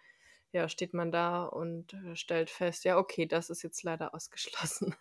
ja, 0.50 0.68
steht 0.68 0.94
man 0.94 1.12
da 1.12 1.44
und 1.44 1.94
äh, 1.94 2.16
stellt 2.16 2.50
fest, 2.50 2.84
ja, 2.84 2.98
okay, 2.98 3.26
das 3.26 3.50
ist 3.50 3.62
jetzt 3.62 3.84
leider 3.84 4.12
ausgeschlossen. 4.14 4.96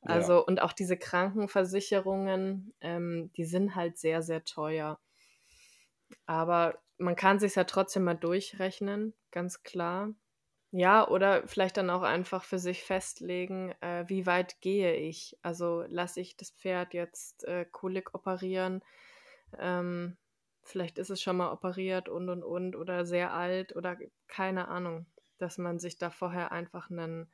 Also, 0.00 0.34
ja. 0.34 0.38
und 0.38 0.62
auch 0.62 0.72
diese 0.72 0.96
Krankenversicherungen, 0.96 2.72
ähm, 2.80 3.30
die 3.36 3.44
sind 3.44 3.74
halt 3.74 3.98
sehr, 3.98 4.22
sehr 4.22 4.44
teuer. 4.44 4.98
Aber 6.24 6.78
man 6.96 7.14
kann 7.14 7.40
sich 7.40 7.56
ja 7.56 7.64
trotzdem 7.64 8.04
mal 8.04 8.14
durchrechnen, 8.14 9.12
ganz 9.32 9.64
klar. 9.64 10.14
Ja, 10.70 11.08
oder 11.08 11.48
vielleicht 11.48 11.78
dann 11.78 11.88
auch 11.88 12.02
einfach 12.02 12.44
für 12.44 12.58
sich 12.58 12.82
festlegen, 12.84 13.72
äh, 13.80 14.04
wie 14.08 14.26
weit 14.26 14.60
gehe 14.60 14.94
ich? 14.96 15.38
Also 15.42 15.84
lasse 15.88 16.20
ich 16.20 16.36
das 16.36 16.50
Pferd 16.50 16.92
jetzt 16.92 17.44
äh, 17.44 17.64
Kolik 17.70 18.14
operieren? 18.14 18.82
Ähm, 19.58 20.18
vielleicht 20.62 20.98
ist 20.98 21.08
es 21.10 21.22
schon 21.22 21.38
mal 21.38 21.52
operiert 21.52 22.08
und 22.10 22.28
und 22.28 22.44
und 22.44 22.76
oder 22.76 23.06
sehr 23.06 23.32
alt 23.32 23.74
oder 23.76 23.96
keine 24.26 24.68
Ahnung, 24.68 25.06
dass 25.38 25.56
man 25.56 25.78
sich 25.78 25.96
da 25.98 26.10
vorher 26.10 26.52
einfach 26.52 26.90
einen, 26.90 27.30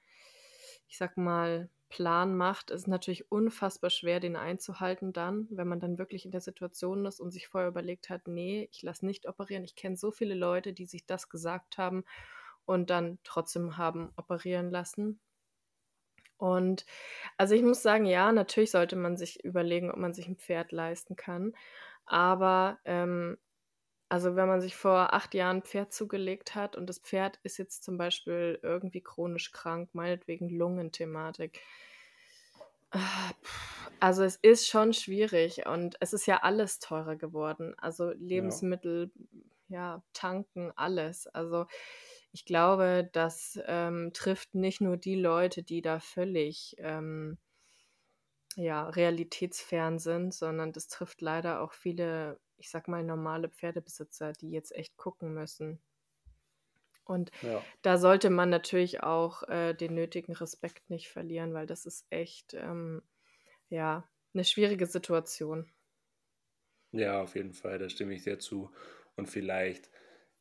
ich 0.89 0.97
sag 0.99 1.17
mal, 1.17 1.69
Plan 1.89 2.37
macht, 2.37 2.71
ist 2.71 2.89
natürlich 2.89 3.31
unfassbar 3.31 3.91
schwer, 3.91 4.19
den 4.19 4.35
einzuhalten 4.37 5.13
dann, 5.13 5.47
wenn 5.51 5.69
man 5.69 5.79
dann 5.81 5.99
wirklich 5.99 6.25
in 6.25 6.33
der 6.33 6.41
Situation 6.41 7.05
ist 7.07 7.21
und 7.21 7.31
sich 7.31 7.47
vorher 7.47 7.69
überlegt 7.69 8.11
hat, 8.11 8.27
nee, 8.27 8.69
ich 8.73 8.83
lasse 8.83 9.07
nicht 9.07 9.29
operieren. 9.29 9.63
Ich 9.65 9.77
kenne 9.77 9.97
so 9.97 10.11
viele 10.11 10.35
Leute, 10.35 10.73
die 10.73 10.87
sich 10.87 11.07
das 11.07 11.29
gesagt 11.29 11.79
haben 11.79 12.05
und 12.67 12.91
dann 12.91 13.19
trotzdem 13.25 13.77
haben 13.77 14.13
operieren 14.17 14.71
lassen. 14.71 15.21
Und 16.37 16.85
also 17.39 17.55
ich 17.55 17.63
muss 17.63 17.83
sagen, 17.83 18.07
ja, 18.07 18.33
natürlich 18.33 18.71
sollte 18.71 18.97
man 18.97 19.17
sich 19.17 19.45
überlegen, 19.45 19.91
ob 19.91 19.97
man 19.97 20.15
sich 20.15 20.29
ein 20.29 20.37
Pferd 20.37 20.73
leisten 20.73 21.17
kann. 21.17 21.55
Aber 22.07 22.79
ähm, 22.85 23.39
also 24.09 24.37
wenn 24.37 24.49
man 24.49 24.61
sich 24.61 24.77
vor 24.77 25.15
acht 25.15 25.35
Jahren 25.35 25.59
ein 25.59 25.63
Pferd 25.63 25.93
zugelegt 25.93 26.55
hat 26.55 26.77
und 26.77 26.89
das 26.89 26.99
Pferd 26.99 27.41
ist 27.43 27.59
jetzt 27.59 27.83
zum 27.85 27.97
Beispiel 27.97 28.59
irgendwie 28.63 29.01
chronisch 29.01 29.53
krank, 29.53 29.91
meinetwegen 29.93 30.49
Lungenthematik. 30.49 31.61
Ah, 32.91 33.33
also 33.99 34.23
es 34.23 34.37
ist 34.37 34.69
schon 34.69 34.93
schwierig 34.93 35.67
und 35.67 35.97
es 36.01 36.13
ist 36.13 36.27
ja 36.27 36.43
alles 36.43 36.79
teurer 36.79 37.17
geworden. 37.17 37.75
Also 37.79 38.11
Lebensmittel, 38.11 39.11
ja, 39.69 39.97
ja 39.97 40.03
tanken, 40.13 40.73
alles. 40.77 41.27
Also 41.27 41.67
ich 42.35 42.45
glaube, 42.45 43.09
das 43.13 43.59
ähm, 43.67 44.11
trifft 44.13 44.55
nicht 44.55 44.83
nur 44.83 44.99
die 44.99 45.17
Leute, 45.17 45.63
die 45.63 45.81
da 45.81 46.01
völlig 46.01 46.77
ähm, 46.79 47.39
ja, 48.57 48.87
realitätsfern 48.89 49.99
sind, 49.99 50.35
sondern 50.35 50.73
das 50.73 50.89
trifft 50.89 51.23
leider 51.23 51.63
auch 51.63 51.73
viele 51.73 52.39
ich 52.59 52.71
sag 52.71 52.89
mal, 52.89 53.03
normale 53.03 53.49
Pferdebesitzer, 53.49 54.33
die 54.33 54.51
jetzt 54.51 54.75
echt 54.75 54.97
gucken 54.97 55.35
müssen. 55.35 55.81
Und 57.05 57.31
ja. 57.43 57.63
da 57.83 57.99
sollte 57.99 58.31
man 58.31 58.49
natürlich 58.49 59.03
auch 59.03 59.43
äh, 59.49 59.75
den 59.75 59.95
nötigen 59.95 60.33
Respekt 60.33 60.89
nicht 60.89 61.09
verlieren, 61.09 61.53
weil 61.53 61.67
das 61.67 61.85
ist 61.85 62.07
echt, 62.09 62.55
ähm, 62.55 63.03
ja, 63.69 64.09
eine 64.33 64.45
schwierige 64.45 64.87
Situation. 64.87 65.71
Ja, 66.93 67.23
auf 67.23 67.35
jeden 67.35 67.53
Fall, 67.53 67.79
da 67.79 67.91
stimme 67.91 68.15
ich 68.15 68.23
dir 68.23 68.39
zu. 68.39 68.71
Und 69.17 69.29
vielleicht, 69.29 69.91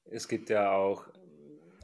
es 0.05 0.27
gibt 0.27 0.49
ja 0.49 0.71
auch 0.71 1.07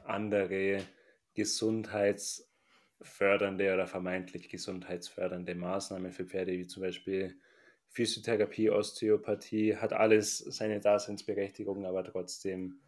andere 0.10 0.86
gesundheitsfördernde 1.34 3.74
oder 3.74 3.88
vermeintlich 3.88 4.50
gesundheitsfördernde 4.50 5.56
Maßnahmen 5.56 6.12
für 6.12 6.26
Pferde, 6.26 6.52
wie 6.54 6.68
zum 6.68 6.84
Beispiel 6.84 7.40
Physiotherapie, 7.88 8.70
Osteopathie, 8.70 9.76
hat 9.76 9.94
alles 9.94 10.40
seine 10.40 10.80
Daseinsberechtigung, 10.80 11.86
aber 11.86 12.04
trotzdem 12.04 12.82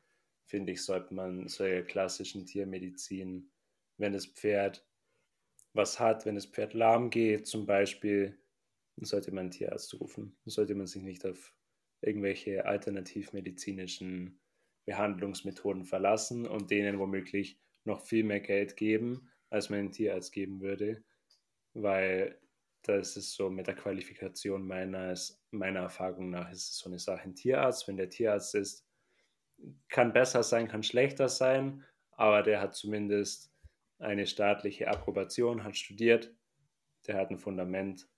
finde 0.46 0.74
ich, 0.74 0.84
sollte 0.84 1.14
man 1.14 1.48
solche 1.48 1.84
klassischen 1.84 2.46
Tiermedizin, 2.46 3.50
wenn 3.98 4.14
das 4.14 4.26
Pferd 4.26 4.86
was 5.74 6.00
hat, 6.00 6.26
wenn 6.26 6.36
das 6.36 6.46
Pferd 6.46 6.74
lahm 6.74 7.10
geht 7.10 7.48
zum 7.48 7.66
Beispiel, 7.66 8.38
dann 8.98 9.06
sollte 9.06 9.32
man 9.32 9.44
einen 9.44 9.52
Tierarzt 9.52 10.00
rufen. 10.00 10.36
Sollte 10.46 10.76
man 10.76 10.88
sich 10.88 11.02
nicht 11.02 11.26
auf 11.26 11.54
irgendwelche 12.02 12.66
alternativmedizinischen 12.66 14.41
Behandlungsmethoden 14.86 15.86
verlassen 15.86 16.48
und 16.48 16.72
denen 16.72 17.00
womöglich 17.00 17.60
noch 17.84 18.02
viel 18.02 18.24
mehr 18.24 18.40
Geld 18.40 18.76
geben, 18.76 19.30
als 19.50 19.70
man 19.70 19.80
einen 19.80 19.92
Tierarzt 19.92 20.32
geben 20.32 20.62
würde, 20.62 21.04
weil 21.74 22.40
das 22.84 23.16
ist 23.16 23.34
so 23.34 23.50
mit 23.50 23.68
der 23.68 23.76
Qualifikation 23.76 24.66
meines, 24.66 25.44
meiner 25.52 25.82
Erfahrung 25.82 26.32
nach, 26.32 26.52
ist 26.52 26.70
es 26.70 26.78
so 26.80 26.90
eine 26.90 27.00
Sache. 27.00 27.24
Ein 27.24 27.36
Tierarzt, 27.36 27.88
wenn 27.88 27.98
der 27.98 28.10
Tierarzt 28.10 28.56
ist, 28.56 28.88
kann 29.90 30.14
besser 30.14 30.42
sein, 30.42 30.68
kann 30.68 30.82
schlechter 30.82 31.30
sein, 31.30 31.86
aber 32.12 32.42
der 32.42 32.60
hat 32.60 32.76
zumindest 32.76 33.54
eine 34.00 34.26
staatliche 34.26 34.88
Approbation, 34.88 35.64
hat 35.64 35.78
studiert, 35.78 36.34
der 37.06 37.18
hat 37.18 37.30
ein 37.30 37.38
Fundament, 37.38 38.10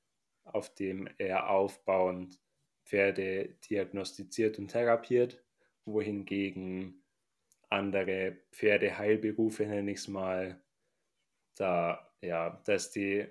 auf 0.45 0.73
dem 0.73 1.09
er 1.17 1.49
aufbauend 1.49 2.39
Pferde 2.85 3.57
diagnostiziert 3.69 4.59
und 4.59 4.69
therapiert, 4.69 5.43
wohingegen 5.85 7.03
andere 7.69 8.37
Pferdeheilberufe, 8.51 9.65
nenne 9.65 9.91
ich 9.91 9.99
es 9.99 10.07
mal, 10.07 10.61
da, 11.55 12.11
ja, 12.21 12.61
dass 12.65 12.91
die 12.91 13.27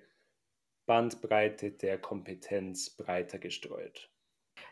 Bandbreite 0.86 1.70
der 1.70 1.98
Kompetenz 1.98 2.90
breiter 2.90 3.38
gestreut. 3.38 4.10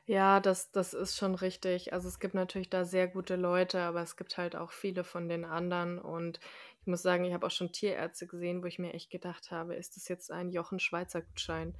Ja, 0.06 0.40
das, 0.40 0.72
das 0.72 0.92
ist 0.92 1.16
schon 1.16 1.34
richtig. 1.34 1.92
Also 1.92 2.08
es 2.08 2.18
gibt 2.18 2.34
natürlich 2.34 2.68
da 2.68 2.84
sehr 2.84 3.06
gute 3.06 3.36
Leute, 3.36 3.80
aber 3.80 4.02
es 4.02 4.16
gibt 4.16 4.36
halt 4.38 4.56
auch 4.56 4.72
viele 4.72 5.04
von 5.04 5.28
den 5.28 5.44
anderen. 5.44 5.98
Und 5.98 6.40
ich 6.80 6.86
muss 6.86 7.02
sagen, 7.02 7.24
ich 7.24 7.34
habe 7.34 7.46
auch 7.46 7.50
schon 7.50 7.72
Tierärzte 7.72 8.26
gesehen, 8.26 8.62
wo 8.62 8.66
ich 8.66 8.78
mir 8.78 8.94
echt 8.94 9.10
gedacht 9.10 9.50
habe, 9.50 9.74
ist 9.74 9.96
das 9.96 10.08
jetzt 10.08 10.30
ein 10.30 10.50
Jochen-Schweizer-Gutschein 10.50 11.74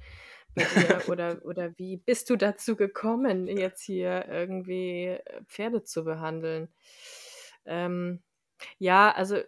bei 0.53 0.63
dir? 0.63 1.01
oder, 1.09 1.43
oder 1.43 1.77
wie 1.77 1.97
bist 1.97 2.29
du 2.29 2.35
dazu 2.35 2.75
gekommen, 2.75 3.47
jetzt 3.47 3.81
hier 3.81 4.27
irgendwie 4.27 5.05
äh, 5.07 5.43
Pferde 5.45 5.83
zu 5.83 6.03
behandeln? 6.03 6.69
Ähm, 7.65 8.21
ja, 8.77 9.11
also 9.11 9.39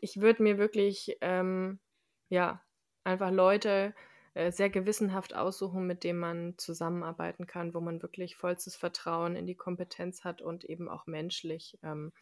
ich 0.00 0.20
würde 0.20 0.42
mir 0.44 0.58
wirklich, 0.58 1.16
ähm, 1.20 1.80
ja, 2.28 2.62
einfach 3.04 3.32
Leute 3.32 3.94
äh, 4.34 4.52
sehr 4.52 4.70
gewissenhaft 4.70 5.34
aussuchen, 5.34 5.86
mit 5.86 6.04
denen 6.04 6.20
man 6.20 6.54
zusammenarbeiten 6.56 7.46
kann, 7.46 7.74
wo 7.74 7.80
man 7.80 8.00
wirklich 8.00 8.36
vollstes 8.36 8.76
Vertrauen 8.76 9.34
in 9.34 9.46
die 9.46 9.56
Kompetenz 9.56 10.24
hat 10.24 10.40
und 10.40 10.64
eben 10.64 10.88
auch 10.88 11.06
menschlich 11.06 11.78
ähm, 11.82 12.12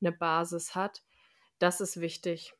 eine 0.00 0.12
Basis 0.12 0.74
hat. 0.74 1.02
Das 1.62 1.80
ist 1.80 2.00
wichtig. 2.00 2.56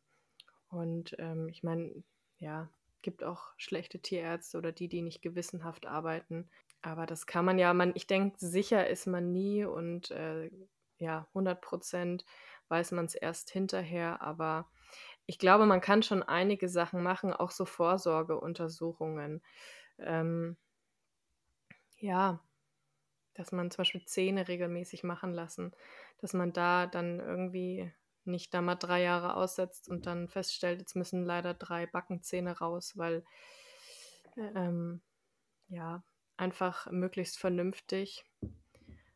Und 0.69 1.17
ähm, 1.19 1.49
ich 1.49 1.65
meine, 1.65 2.05
ja, 2.39 2.71
gibt 3.03 3.25
auch 3.25 3.49
schlechte 3.57 3.99
Tierärzte 3.99 4.57
oder 4.57 4.71
die, 4.71 4.87
die 4.87 5.03
nicht 5.03 5.23
gewissenhaft 5.23 5.87
arbeiten. 5.87 6.49
aber 6.83 7.05
das 7.07 7.27
kann 7.27 7.45
man 7.45 7.59
ja, 7.59 7.75
man, 7.75 7.91
ich 7.97 8.07
denke, 8.07 8.37
sicher 8.39 8.87
ist 8.87 9.09
man 9.09 9.33
nie 9.33 9.65
und 9.65 10.13
äh, 10.13 10.51
ja, 10.99 11.27
100 11.31 11.61
Prozent 11.61 12.25
weiß 12.69 12.93
man 12.93 13.07
es 13.07 13.17
erst 13.17 13.51
hinterher, 13.51 14.23
aber 14.23 14.71
ich 15.27 15.41
glaube, 15.41 15.67
man 15.67 15.81
kann 15.81 16.05
schon 16.05 16.23
einige 16.23 16.69
Sachen 16.69 17.03
machen, 17.03 17.33
auch 17.33 17.51
so 17.51 17.65
Vorsorgeuntersuchungen. 17.65 19.43
Ähm, 19.99 20.57
ja, 21.99 22.41
dass 23.35 23.51
man 23.51 23.73
zum 23.73 23.79
Beispiel 23.79 24.05
Zähne 24.05 24.47
regelmäßig 24.47 25.03
machen 25.03 25.33
lassen, 25.33 25.73
dass 26.19 26.35
man 26.35 26.53
da 26.53 26.87
dann 26.87 27.19
irgendwie 27.19 27.93
nicht 28.25 28.55
da 28.55 28.61
mal 28.63 28.77
drei 28.77 29.03
Jahre 29.03 29.37
aussetzt 29.37 29.89
und 29.89 30.07
dann 30.07 30.29
feststellt, 30.29 30.81
jetzt 30.81 30.97
müssen 30.97 31.25
leider 31.25 31.55
drei 31.55 31.87
Backenzähne 31.87 32.59
raus, 32.59 32.93
weil 32.97 33.25
ähm, 34.37 35.01
ja, 35.69 36.05
einfach 36.37 36.91
möglichst 36.91 37.39
vernünftig 37.39 38.25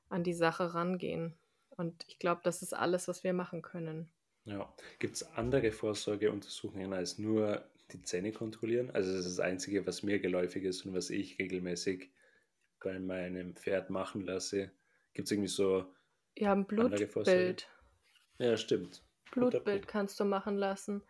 an 0.09 0.25
die 0.25 0.35
Sache 0.35 0.75
rangehen. 0.75 1.39
Und 1.71 2.05
ich 2.09 2.19
glaube, 2.19 2.41
das 2.43 2.63
ist 2.63 2.75
alles, 2.75 3.07
was 3.09 3.23
wir 3.25 3.33
machen 3.33 3.63
können. 3.63 4.11
Ja. 4.45 4.73
Gibt 4.99 5.17
es 5.17 5.23
andere 5.33 5.73
Vorsorgeuntersuchungen 5.73 6.93
als 6.93 7.19
nur 7.19 7.69
die 7.93 8.03
Zähne 8.03 8.33
kontrollieren? 8.33 8.91
Also 8.91 9.11
das 9.13 9.27
ist 9.27 9.39
das 9.39 9.45
Einzige, 9.45 9.87
was 9.87 10.03
mir 10.03 10.21
geläufig 10.21 10.65
ist 10.65 10.87
und 10.87 10.95
was 10.95 11.11
ich 11.11 11.39
regelmäßig 11.39 12.11
bei 12.81 12.99
meinem 13.01 13.57
Pferd 13.57 13.91
machen 13.91 14.23
lasse. 14.27 14.73
Gibt 15.15 15.27
es 15.27 15.33
irgendwie 15.33 15.49
so 15.49 15.87
Ja, 16.37 16.53
ein 16.53 16.67
Blutbild. 16.67 17.69
Ja, 18.39 18.57
stimmt. 18.57 19.03
Blutbild 19.31 19.89
kannst 19.89 20.19
du 20.21 20.25
machen 20.25 20.57
lassen. 20.57 21.03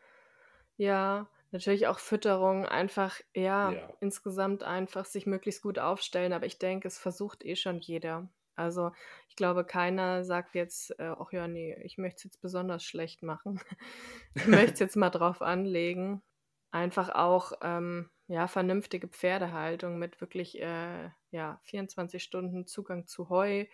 Ja, 0.76 1.28
natürlich 1.52 1.86
auch 1.86 1.98
Fütterung, 1.98 2.66
einfach, 2.66 3.20
ja, 3.34 3.78
Ja. 3.78 3.96
insgesamt 4.00 4.62
einfach 4.64 5.04
sich 5.06 5.26
möglichst 5.26 5.62
gut 5.62 5.78
aufstellen. 5.78 6.32
Aber 6.32 6.46
ich 6.46 6.58
denke, 6.58 6.88
es 6.88 6.98
versucht 6.98 7.44
eh 7.44 7.56
schon 7.56 7.80
jeder. 7.80 8.28
Also 8.56 8.92
ich 9.28 9.36
glaube, 9.36 9.64
keiner 9.64 10.24
sagt 10.24 10.54
jetzt, 10.54 10.98
äh, 10.98 11.14
ach 11.18 11.32
ja, 11.32 11.48
nee, 11.48 11.76
ich 11.84 11.98
möchte 11.98 12.18
es 12.18 12.24
jetzt 12.24 12.40
besonders 12.42 12.84
schlecht 12.84 13.22
machen. 13.22 13.60
Ich 14.34 14.46
möchte 14.46 14.74
es 14.74 14.80
jetzt 14.80 14.96
mal 14.96 15.10
drauf 15.10 15.42
anlegen. 15.42 16.22
Einfach 16.70 17.08
auch, 17.10 17.52
ähm, 17.62 18.10
ja, 18.28 18.48
vernünftige 18.48 19.08
Pferdehaltung 19.08 19.98
mit 19.98 20.20
wirklich, 20.20 20.60
äh, 20.60 21.10
ja, 21.30 21.60
24 21.64 22.22
Stunden 22.22 22.66
Zugang 22.66 23.06
zu 23.06 23.30
Heu. 23.30 23.66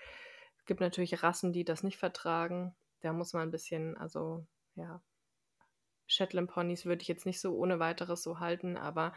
Es 0.59 0.65
gibt 0.67 0.81
natürlich 0.81 1.23
Rassen, 1.23 1.53
die 1.53 1.65
das 1.65 1.83
nicht 1.83 1.99
vertragen. 1.99 2.77
Da 3.03 3.12
muss 3.12 3.33
man 3.33 3.43
ein 3.43 3.51
bisschen, 3.51 3.97
also 3.97 4.47
ja, 4.75 5.03
Shetland 6.07 6.51
Ponys 6.51 6.85
würde 6.87 7.03
ich 7.03 7.09
jetzt 7.09 7.27
nicht 7.27 7.41
so 7.41 7.57
ohne 7.57 7.79
weiteres 7.79 8.23
so 8.23 8.38
halten, 8.41 8.77
aber 8.77 9.12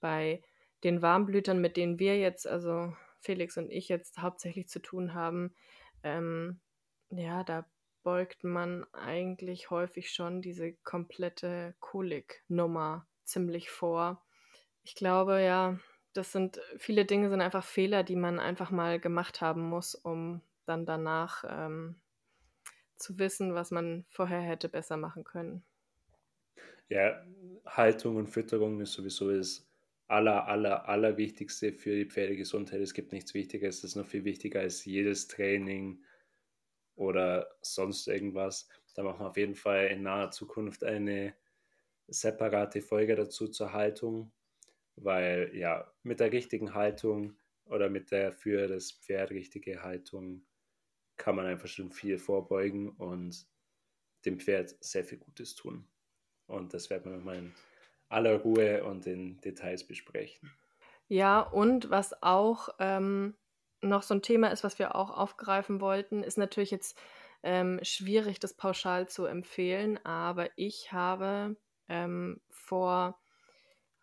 bei 0.00 0.42
den 0.84 1.02
Warmblütern, 1.02 1.60
mit 1.60 1.76
denen 1.76 1.98
wir 1.98 2.18
jetzt, 2.18 2.46
also 2.46 2.94
Felix 3.20 3.56
und 3.56 3.70
ich 3.70 3.88
jetzt 3.88 4.18
hauptsächlich 4.18 4.68
zu 4.68 4.80
tun 4.80 5.14
haben, 5.14 5.54
ähm, 6.02 6.60
ja, 7.10 7.44
da 7.44 7.66
beugt 8.02 8.42
man 8.42 8.84
eigentlich 8.92 9.70
häufig 9.70 10.10
schon 10.10 10.42
diese 10.42 10.72
komplette 10.82 11.74
Kolik-Nummer 11.78 13.06
ziemlich 13.24 13.70
vor. 13.70 14.24
Ich 14.82 14.96
glaube, 14.96 15.40
ja, 15.40 15.78
das 16.12 16.32
sind 16.32 16.60
viele 16.78 17.04
Dinge 17.04 17.30
sind 17.30 17.40
einfach 17.40 17.64
Fehler, 17.64 18.02
die 18.02 18.16
man 18.16 18.40
einfach 18.40 18.70
mal 18.70 18.98
gemacht 18.98 19.40
haben 19.40 19.62
muss, 19.62 19.94
um 19.94 20.42
dann 20.66 20.84
danach 20.84 21.44
ähm, 21.48 22.00
zu 23.02 23.18
wissen, 23.18 23.54
was 23.54 23.70
man 23.70 24.04
vorher 24.08 24.40
hätte 24.40 24.68
besser 24.68 24.96
machen 24.96 25.24
können. 25.24 25.64
Ja, 26.88 27.24
Haltung 27.66 28.16
und 28.16 28.28
Fütterung 28.28 28.80
ist 28.80 28.92
sowieso 28.92 29.30
das 29.30 29.66
aller, 30.08 30.46
aller, 30.46 30.88
aller 30.88 31.16
Wichtigste 31.16 31.72
für 31.72 31.94
die 31.94 32.04
Pferdegesundheit. 32.04 32.80
Es 32.80 32.94
gibt 32.94 33.12
nichts 33.12 33.34
Wichtigeres, 33.34 33.80
das 33.80 33.90
ist 33.92 33.96
noch 33.96 34.06
viel 34.06 34.24
wichtiger 34.24 34.60
als 34.60 34.84
jedes 34.84 35.26
Training 35.26 36.04
oder 36.94 37.48
sonst 37.62 38.08
irgendwas. 38.08 38.68
Da 38.94 39.02
machen 39.02 39.20
wir 39.20 39.30
auf 39.30 39.36
jeden 39.36 39.54
Fall 39.54 39.86
in 39.86 40.02
naher 40.02 40.30
Zukunft 40.30 40.84
eine 40.84 41.34
separate 42.08 42.82
Folge 42.82 43.16
dazu 43.16 43.48
zur 43.48 43.72
Haltung, 43.72 44.32
weil 44.96 45.50
ja, 45.54 45.90
mit 46.02 46.20
der 46.20 46.32
richtigen 46.32 46.74
Haltung 46.74 47.38
oder 47.64 47.88
mit 47.88 48.10
der 48.10 48.32
für 48.32 48.68
das 48.68 48.92
Pferd 48.92 49.30
richtige 49.30 49.82
Haltung 49.82 50.44
kann 51.16 51.36
man 51.36 51.46
einfach 51.46 51.68
schon 51.68 51.90
viel 51.90 52.18
vorbeugen 52.18 52.90
und 52.90 53.46
dem 54.24 54.38
Pferd 54.40 54.74
sehr 54.80 55.04
viel 55.04 55.18
Gutes 55.18 55.54
tun. 55.54 55.88
Und 56.46 56.74
das 56.74 56.90
werden 56.90 57.10
wir 57.10 57.16
nochmal 57.16 57.38
in 57.38 57.54
aller 58.08 58.40
Ruhe 58.40 58.84
und 58.84 59.06
in 59.06 59.40
Details 59.40 59.86
besprechen. 59.86 60.52
Ja, 61.08 61.40
und 61.40 61.90
was 61.90 62.22
auch 62.22 62.68
ähm, 62.78 63.36
noch 63.80 64.02
so 64.02 64.14
ein 64.14 64.22
Thema 64.22 64.48
ist, 64.48 64.64
was 64.64 64.78
wir 64.78 64.94
auch 64.94 65.10
aufgreifen 65.10 65.80
wollten, 65.80 66.22
ist 66.22 66.38
natürlich 66.38 66.70
jetzt 66.70 66.98
ähm, 67.42 67.80
schwierig, 67.82 68.38
das 68.38 68.54
pauschal 68.54 69.08
zu 69.08 69.24
empfehlen, 69.24 69.98
aber 70.04 70.50
ich 70.56 70.92
habe 70.92 71.56
ähm, 71.88 72.40
vor, 72.50 73.20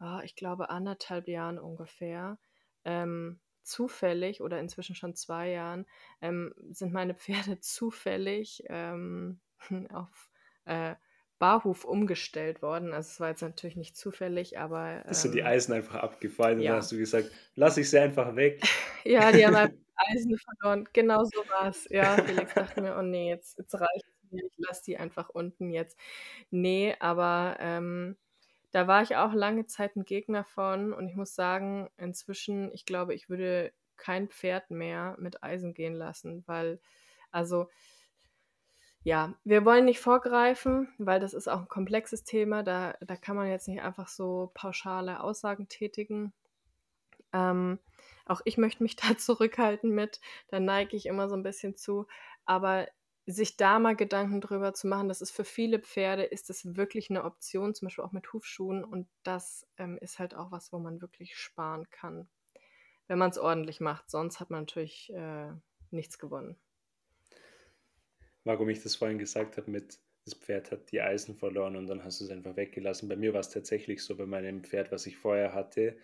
oh, 0.02 0.20
ich 0.24 0.36
glaube, 0.36 0.70
anderthalb 0.70 1.28
Jahren 1.28 1.58
ungefähr, 1.58 2.38
ähm, 2.84 3.40
zufällig 3.70 4.42
oder 4.42 4.60
inzwischen 4.60 4.96
schon 4.96 5.16
zwei 5.16 5.52
Jahren, 5.52 5.86
ähm, 6.22 6.54
sind 6.72 6.92
meine 6.92 7.14
Pferde 7.14 7.60
zufällig 7.62 8.64
ähm, 8.68 9.40
auf 9.94 10.30
äh, 10.66 10.96
Barhof 11.40 11.86
umgestellt 11.86 12.62
worden. 12.62 12.94
Also 12.94 13.08
es 13.08 13.20
war 13.20 13.30
jetzt 13.30 13.42
natürlich 13.42 13.78
nicht 13.78 13.96
zufällig, 13.96 14.60
aber. 14.60 15.04
Ähm, 15.06 15.14
sind 15.14 15.34
die 15.34 15.44
Eisen 15.44 15.74
einfach 15.74 15.96
abgefallen 15.96 16.60
ja. 16.60 16.72
und 16.72 16.74
dann 16.74 16.78
hast 16.84 16.92
du 16.92 16.98
gesagt, 16.98 17.32
lass 17.56 17.78
ich 17.78 17.90
sie 17.90 18.00
einfach 18.00 18.36
weg. 18.36 18.62
ja, 19.06 19.32
die 19.32 19.46
haben 19.46 19.56
einfach 19.56 19.78
Eisen 19.96 20.38
verloren. 20.38 20.88
Genau 20.94 21.24
so 21.24 21.40
war 21.50 21.70
es. 21.70 21.88
Ja, 21.90 22.18
Felix 22.24 22.54
dachte 22.54 22.82
mir, 22.82 22.98
oh 22.98 23.02
nee, 23.02 23.30
jetzt, 23.30 23.58
jetzt 23.58 23.74
reicht 23.74 24.06
es 24.06 24.32
mir, 24.32 24.44
ich 24.46 24.54
lasse 24.58 24.84
die 24.86 24.98
einfach 24.98 25.30
unten 25.30 25.70
jetzt. 25.70 25.98
Nee, 26.52 26.96
aber 27.00 27.58
ähm, 27.60 28.18
da 28.72 28.88
war 28.88 29.02
ich 29.02 29.16
auch 29.16 29.34
lange 29.34 29.66
Zeit 29.66 29.96
ein 29.96 30.06
Gegner 30.06 30.44
von 30.44 30.94
und 30.94 31.08
ich 31.08 31.16
muss 31.16 31.36
sagen, 31.36 31.90
inzwischen, 31.98 32.72
ich 32.74 32.86
glaube, 32.86 33.14
ich 33.14 33.30
würde 33.30 33.74
kein 33.98 34.30
Pferd 34.30 34.72
mehr 34.72 35.16
mit 35.20 35.44
Eisen 35.44 35.74
gehen 35.74 35.96
lassen, 35.96 36.44
weil, 36.48 36.80
also 37.32 37.68
ja, 39.04 39.34
wir 39.44 39.66
wollen 39.66 39.86
nicht 39.86 40.00
vorgreifen, 40.00 40.90
weil 40.98 41.20
das 41.20 41.34
ist 41.34 41.48
auch 41.48 41.62
ein 41.62 41.68
komplexes 41.68 42.26
Thema. 42.26 42.64
Da, 42.64 42.96
da 43.02 43.16
kann 43.16 43.36
man 43.36 43.48
jetzt 43.48 43.68
nicht 43.68 43.82
einfach 43.82 44.10
so 44.10 44.52
pauschale 44.54 45.22
Aussagen 45.24 45.68
tätigen. 45.70 46.34
Ähm, 47.32 47.80
auch 48.26 48.42
ich 48.46 48.58
möchte 48.58 48.84
mich 48.84 48.96
da 48.98 49.18
zurückhalten 49.18 49.92
mit, 49.92 50.20
da 50.50 50.60
neige 50.60 50.98
ich 50.98 51.06
immer 51.06 51.30
so 51.30 51.36
ein 51.36 51.44
bisschen 51.44 51.76
zu. 51.76 52.08
Aber 52.46 52.88
sich 53.32 53.58
da 53.58 53.80
mal 53.80 53.96
Gedanken 53.96 54.42
drüber 54.42 54.74
zu 54.74 54.88
machen, 54.88 55.08
das 55.08 55.22
ist 55.22 55.32
für 55.32 55.46
viele 55.46 55.80
Pferde, 55.80 56.24
ist 56.24 56.50
das 56.50 56.76
wirklich 56.76 57.10
eine 57.10 57.24
Option, 57.24 57.76
zum 57.76 57.88
Beispiel 57.88 58.04
auch 58.04 58.12
mit 58.12 58.32
Hufschuhen. 58.34 58.84
Und 58.84 59.08
das 59.24 59.68
ähm, 59.78 59.98
ist 60.02 60.20
halt 60.20 60.36
auch 60.36 60.52
was, 60.52 60.72
wo 60.74 60.80
man 60.80 61.02
wirklich 61.02 61.36
sparen 61.38 61.90
kann, 61.90 62.28
wenn 63.08 63.20
man 63.20 63.32
es 63.32 63.38
ordentlich 63.38 63.80
macht. 63.80 64.10
Sonst 64.10 64.40
hat 64.40 64.50
man 64.50 64.62
natürlich 64.62 65.12
äh, 65.14 65.52
nichts 65.92 66.18
gewonnen 66.20 66.58
warum 68.50 68.70
ich 68.70 68.82
das 68.82 68.96
vorhin 68.96 69.20
gesagt 69.20 69.58
habe 69.58 69.70
mit, 69.70 70.00
das 70.26 70.34
Pferd 70.34 70.72
hat 70.72 70.92
die 70.92 71.02
Eisen 71.02 71.36
verloren 71.36 71.76
und 71.76 71.88
dann 71.88 72.04
hast 72.04 72.20
du 72.20 72.26
es 72.26 72.32
einfach 72.32 72.56
weggelassen. 72.56 73.10
Bei 73.10 73.16
mir 73.16 73.34
war 73.34 73.40
es 73.40 73.50
tatsächlich 73.50 74.04
so, 74.04 74.16
bei 74.16 74.26
meinem 74.26 74.64
Pferd, 74.64 74.92
was 74.92 75.06
ich 75.06 75.18
vorher 75.18 75.54
hatte, 75.54 75.98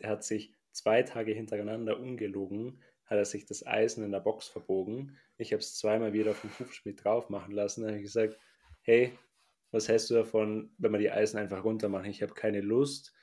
der 0.00 0.10
hat 0.10 0.24
sich 0.24 0.54
zwei 0.72 1.02
Tage 1.02 1.32
hintereinander 1.32 1.98
ungelogen, 1.98 2.82
hat 3.08 3.18
er 3.18 3.24
sich 3.24 3.46
das 3.46 3.66
Eisen 3.66 4.04
in 4.04 4.12
der 4.12 4.20
Box 4.20 4.48
verbogen. 4.48 5.16
Ich 5.38 5.52
habe 5.52 5.60
es 5.60 5.74
zweimal 5.74 6.12
wieder 6.12 6.32
auf 6.32 6.40
dem 6.42 6.50
Hufschmied 6.58 7.02
drauf 7.02 7.30
machen 7.30 7.52
lassen. 7.52 7.80
Dann 7.80 7.90
habe 7.90 7.98
ich 7.98 8.04
gesagt, 8.04 8.38
hey, 8.82 9.12
was 9.70 9.88
hältst 9.88 10.10
du 10.10 10.14
davon, 10.14 10.70
wenn 10.78 10.92
wir 10.92 10.98
die 10.98 11.10
Eisen 11.10 11.38
einfach 11.38 11.64
runter 11.64 11.88
machen? 11.88 12.10
Ich 12.10 12.22
habe 12.22 12.34
keine 12.34 12.60
Lust, 12.60 13.14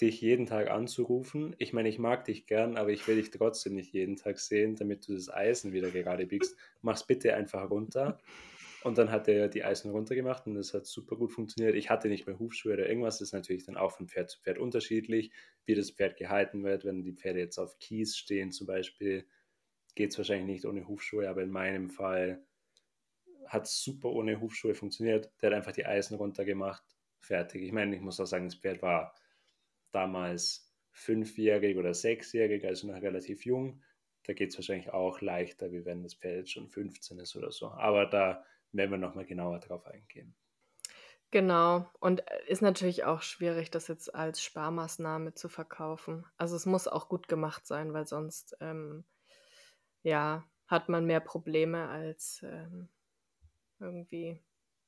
dich 0.00 0.20
jeden 0.20 0.46
Tag 0.46 0.70
anzurufen. 0.70 1.54
Ich 1.58 1.72
meine, 1.72 1.88
ich 1.88 1.98
mag 1.98 2.24
dich 2.24 2.46
gern, 2.46 2.76
aber 2.76 2.90
ich 2.90 3.06
will 3.06 3.16
dich 3.16 3.30
trotzdem 3.30 3.74
nicht 3.74 3.92
jeden 3.92 4.16
Tag 4.16 4.38
sehen, 4.38 4.76
damit 4.76 5.06
du 5.06 5.14
das 5.14 5.30
Eisen 5.30 5.72
wieder 5.72 5.90
gerade 5.90 6.26
biegst. 6.26 6.56
Mach's 6.80 7.06
bitte 7.06 7.34
einfach 7.34 7.70
runter. 7.70 8.18
Und 8.84 8.98
dann 8.98 9.10
hat 9.10 9.28
er 9.28 9.48
die 9.48 9.64
Eisen 9.64 9.90
runtergemacht 9.92 10.46
und 10.46 10.54
das 10.54 10.74
hat 10.74 10.86
super 10.86 11.16
gut 11.16 11.32
funktioniert. 11.32 11.76
Ich 11.76 11.88
hatte 11.88 12.08
nicht 12.08 12.26
mehr 12.26 12.38
Hufschuhe 12.38 12.72
oder 12.72 12.88
irgendwas. 12.88 13.18
Das 13.18 13.28
ist 13.28 13.32
natürlich 13.32 13.64
dann 13.64 13.76
auch 13.76 13.92
von 13.92 14.08
Pferd 14.08 14.30
zu 14.30 14.40
Pferd 14.40 14.58
unterschiedlich, 14.58 15.30
wie 15.64 15.74
das 15.74 15.92
Pferd 15.92 16.16
gehalten 16.16 16.64
wird. 16.64 16.84
Wenn 16.84 17.02
die 17.04 17.12
Pferde 17.12 17.38
jetzt 17.38 17.58
auf 17.58 17.78
Kies 17.78 18.16
stehen 18.16 18.50
zum 18.50 18.66
Beispiel, 18.66 19.26
geht 19.94 20.10
es 20.10 20.18
wahrscheinlich 20.18 20.46
nicht 20.46 20.64
ohne 20.64 20.88
Hufschuhe, 20.88 21.28
aber 21.28 21.42
in 21.42 21.50
meinem 21.50 21.90
Fall 21.90 22.44
hat 23.46 23.66
es 23.66 23.82
super 23.82 24.10
ohne 24.10 24.40
Hufschuhe 24.40 24.74
funktioniert. 24.74 25.30
Der 25.40 25.50
hat 25.50 25.56
einfach 25.56 25.72
die 25.72 25.86
Eisen 25.86 26.16
runtergemacht, 26.16 26.84
fertig. 27.20 27.62
Ich 27.62 27.72
meine, 27.72 27.94
ich 27.94 28.02
muss 28.02 28.18
auch 28.18 28.26
sagen, 28.26 28.46
das 28.46 28.56
Pferd 28.56 28.82
war 28.82 29.14
damals 29.92 30.72
fünfjährig 30.90 31.76
oder 31.76 31.94
sechsjährig, 31.94 32.64
also 32.64 32.88
noch 32.88 33.00
relativ 33.00 33.44
jung. 33.44 33.82
Da 34.24 34.32
geht 34.32 34.50
es 34.50 34.56
wahrscheinlich 34.56 34.90
auch 34.90 35.20
leichter, 35.20 35.72
wie 35.72 35.84
wenn 35.84 36.02
das 36.02 36.14
Pferd 36.14 36.36
jetzt 36.38 36.52
schon 36.52 36.68
15 36.68 37.18
ist 37.18 37.36
oder 37.36 37.52
so. 37.52 37.68
Aber 37.68 38.06
da 38.06 38.44
werden 38.72 38.90
wir 38.90 38.98
nochmal 38.98 39.26
genauer 39.26 39.60
drauf 39.60 39.86
eingehen. 39.86 40.34
Genau. 41.30 41.90
Und 41.98 42.20
äh, 42.30 42.46
ist 42.46 42.62
natürlich 42.62 43.04
auch 43.04 43.22
schwierig, 43.22 43.70
das 43.70 43.88
jetzt 43.88 44.14
als 44.14 44.42
Sparmaßnahme 44.42 45.34
zu 45.34 45.48
verkaufen. 45.48 46.26
Also 46.36 46.56
es 46.56 46.66
muss 46.66 46.86
auch 46.86 47.08
gut 47.08 47.26
gemacht 47.26 47.66
sein, 47.66 47.92
weil 47.94 48.06
sonst 48.06 48.56
ähm, 48.60 49.04
ja, 50.02 50.44
hat 50.66 50.88
man 50.88 51.06
mehr 51.06 51.20
Probleme, 51.20 51.88
als 51.88 52.42
ähm, 52.44 52.88
irgendwie 53.80 54.40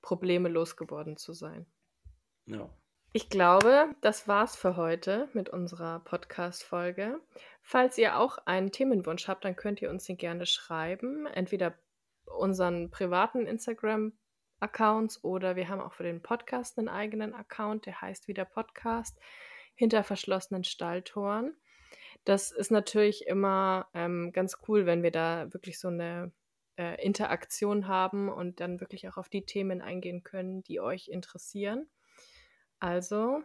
Probleme 0.03 0.49
losgeworden 0.49 1.17
zu 1.17 1.33
sein. 1.33 1.67
Ja. 2.47 2.69
Ich 3.13 3.31
glaube, 3.31 3.95
das 4.01 4.27
war's 4.27 4.57
für 4.57 4.77
heute 4.77 5.29
mit 5.35 5.49
unserer 5.49 6.01
Podcast-Folge. 6.01 7.21
Falls 7.63 7.97
ihr 7.97 8.19
auch 8.19 8.39
einen 8.45 8.73
Themenwunsch 8.73 9.29
habt, 9.29 9.45
dann 9.45 9.57
könnt 9.57 9.81
ihr 9.81 9.89
uns 9.89 10.05
den 10.05 10.17
gerne 10.17 10.47
schreiben. 10.47 11.27
Entweder 11.27 11.79
unseren 12.27 12.91
privaten 12.91 13.47
Instagram-Accounts 13.47 15.23
oder 15.25 15.57
wir 15.57 15.69
haben 15.69 15.81
auch 15.81 15.95
für 15.95 16.03
den 16.03 16.23
Podcast 16.23 16.79
einen 16.79 16.89
eigenen 16.89 17.35
Account, 17.35 17.87
der 17.87 18.01
heißt 18.01 18.29
wieder 18.29 18.45
Podcast 18.45 19.19
hinter 19.75 20.05
verschlossenen 20.05 20.65
Stalltoren. 20.65 21.57
Das 22.25 22.53
ist 22.53 22.71
natürlich 22.71 23.27
immer 23.27 23.89
ähm, 23.93 24.33
ganz 24.33 24.59
cool, 24.69 24.87
wenn 24.87 25.03
wir 25.03 25.11
da 25.11 25.53
wirklich 25.53 25.79
so 25.79 25.89
eine 25.89 26.33
äh, 26.77 27.03
Interaktion 27.05 27.87
haben 27.87 28.29
und 28.29 28.61
dann 28.61 28.81
wirklich 28.81 29.09
auch 29.09 29.17
auf 29.17 29.29
die 29.29 29.45
Themen 29.45 29.83
eingehen 29.83 30.23
können, 30.23 30.63
die 30.63 30.81
euch 30.81 31.09
interessieren. 31.09 31.89
Also 32.79 33.43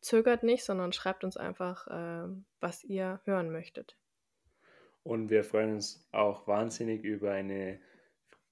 zögert 0.00 0.42
nicht, 0.42 0.64
sondern 0.64 0.92
schreibt 0.92 1.24
uns 1.24 1.36
einfach, 1.36 1.86
äh, 1.86 2.28
was 2.60 2.84
ihr 2.84 3.20
hören 3.24 3.50
möchtet. 3.50 3.96
Und 5.04 5.30
wir 5.30 5.44
freuen 5.44 5.74
uns 5.74 6.08
auch 6.12 6.46
wahnsinnig 6.46 7.04
über 7.04 7.32
eine 7.32 7.80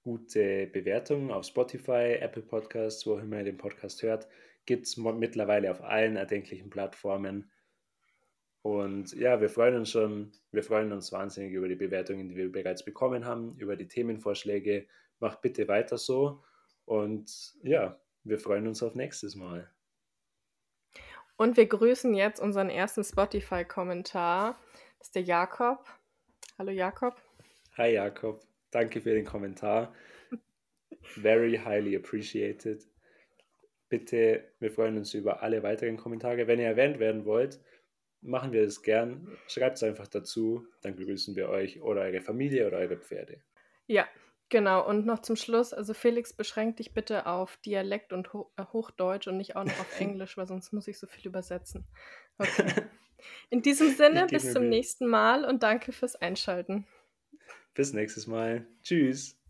gute 0.03 0.67
Bewertung 0.67 1.31
auf 1.31 1.45
Spotify, 1.45 2.17
Apple 2.19 2.41
Podcasts, 2.41 3.05
wo 3.05 3.17
immer 3.17 3.37
ihr 3.37 3.45
den 3.45 3.57
Podcast 3.57 4.01
hört. 4.03 4.27
Gibt 4.65 4.85
es 4.85 4.97
mittlerweile 4.97 5.71
auf 5.71 5.81
allen 5.81 6.15
erdenklichen 6.15 6.69
Plattformen. 6.69 7.51
Und 8.63 9.13
ja, 9.13 9.41
wir 9.41 9.49
freuen 9.49 9.75
uns 9.75 9.89
schon, 9.89 10.31
wir 10.51 10.63
freuen 10.63 10.91
uns 10.91 11.11
wahnsinnig 11.11 11.53
über 11.53 11.67
die 11.67 11.75
Bewertungen, 11.75 12.29
die 12.29 12.35
wir 12.35 12.51
bereits 12.51 12.85
bekommen 12.85 13.25
haben, 13.25 13.55
über 13.57 13.75
die 13.75 13.87
Themenvorschläge. 13.87 14.87
Macht 15.19 15.41
bitte 15.41 15.67
weiter 15.67 15.97
so. 15.97 16.43
Und 16.85 17.53
ja, 17.63 17.99
wir 18.23 18.39
freuen 18.39 18.67
uns 18.67 18.83
auf 18.83 18.93
nächstes 18.93 19.35
Mal. 19.35 19.71
Und 21.37 21.57
wir 21.57 21.65
grüßen 21.65 22.13
jetzt 22.13 22.39
unseren 22.39 22.69
ersten 22.69 23.03
Spotify-Kommentar. 23.03 24.59
Das 24.99 25.07
ist 25.07 25.15
der 25.15 25.23
Jakob. 25.23 25.87
Hallo 26.61 26.73
Jakob. 26.73 27.15
Hi 27.75 27.93
Jakob. 27.93 28.39
Danke 28.69 29.01
für 29.01 29.15
den 29.15 29.25
Kommentar. 29.25 29.95
Very 31.01 31.57
highly 31.57 31.95
appreciated. 31.95 32.87
Bitte, 33.89 34.43
wir 34.59 34.69
freuen 34.69 34.95
uns 34.95 35.11
über 35.15 35.41
alle 35.41 35.63
weiteren 35.63 35.97
Kommentare. 35.97 36.45
Wenn 36.45 36.59
ihr 36.59 36.67
erwähnt 36.67 36.99
werden 36.99 37.25
wollt, 37.25 37.59
machen 38.21 38.51
wir 38.51 38.61
es 38.61 38.83
gern. 38.83 39.35
Schreibt 39.47 39.77
es 39.77 39.83
einfach 39.83 40.07
dazu, 40.07 40.67
dann 40.83 40.95
grüßen 40.95 41.35
wir 41.35 41.49
euch 41.49 41.81
oder 41.81 42.01
eure 42.01 42.21
Familie 42.21 42.67
oder 42.67 42.77
eure 42.77 42.97
Pferde. 42.97 43.41
Ja, 43.87 44.07
Genau, 44.49 44.85
und 44.85 45.05
noch 45.05 45.21
zum 45.21 45.37
Schluss, 45.37 45.73
also 45.73 45.93
Felix, 45.93 46.33
beschränk 46.33 46.75
dich 46.75 46.93
bitte 46.93 47.25
auf 47.25 47.55
Dialekt 47.65 48.11
und 48.11 48.33
Ho 48.33 48.51
äh, 48.57 48.65
Hochdeutsch 48.65 49.27
und 49.27 49.37
nicht 49.37 49.55
auch 49.55 49.63
noch 49.63 49.79
auf 49.79 49.99
Englisch, 49.99 50.37
weil 50.37 50.45
sonst 50.45 50.73
muss 50.73 50.89
ich 50.89 50.99
so 50.99 51.07
viel 51.07 51.25
übersetzen. 51.25 51.87
Okay. 52.37 52.83
In 53.49 53.61
diesem 53.61 53.91
Sinne, 53.95 54.27
bis 54.27 54.51
zum 54.51 54.69
nächsten 54.69 55.07
Mal 55.07 55.45
und 55.45 55.63
danke 55.63 55.91
fürs 55.91 56.15
Einschalten. 56.15 56.85
Bis 57.73 57.93
nächstes 57.93 58.27
Mal. 58.27 58.67
Tschüss. 58.83 59.40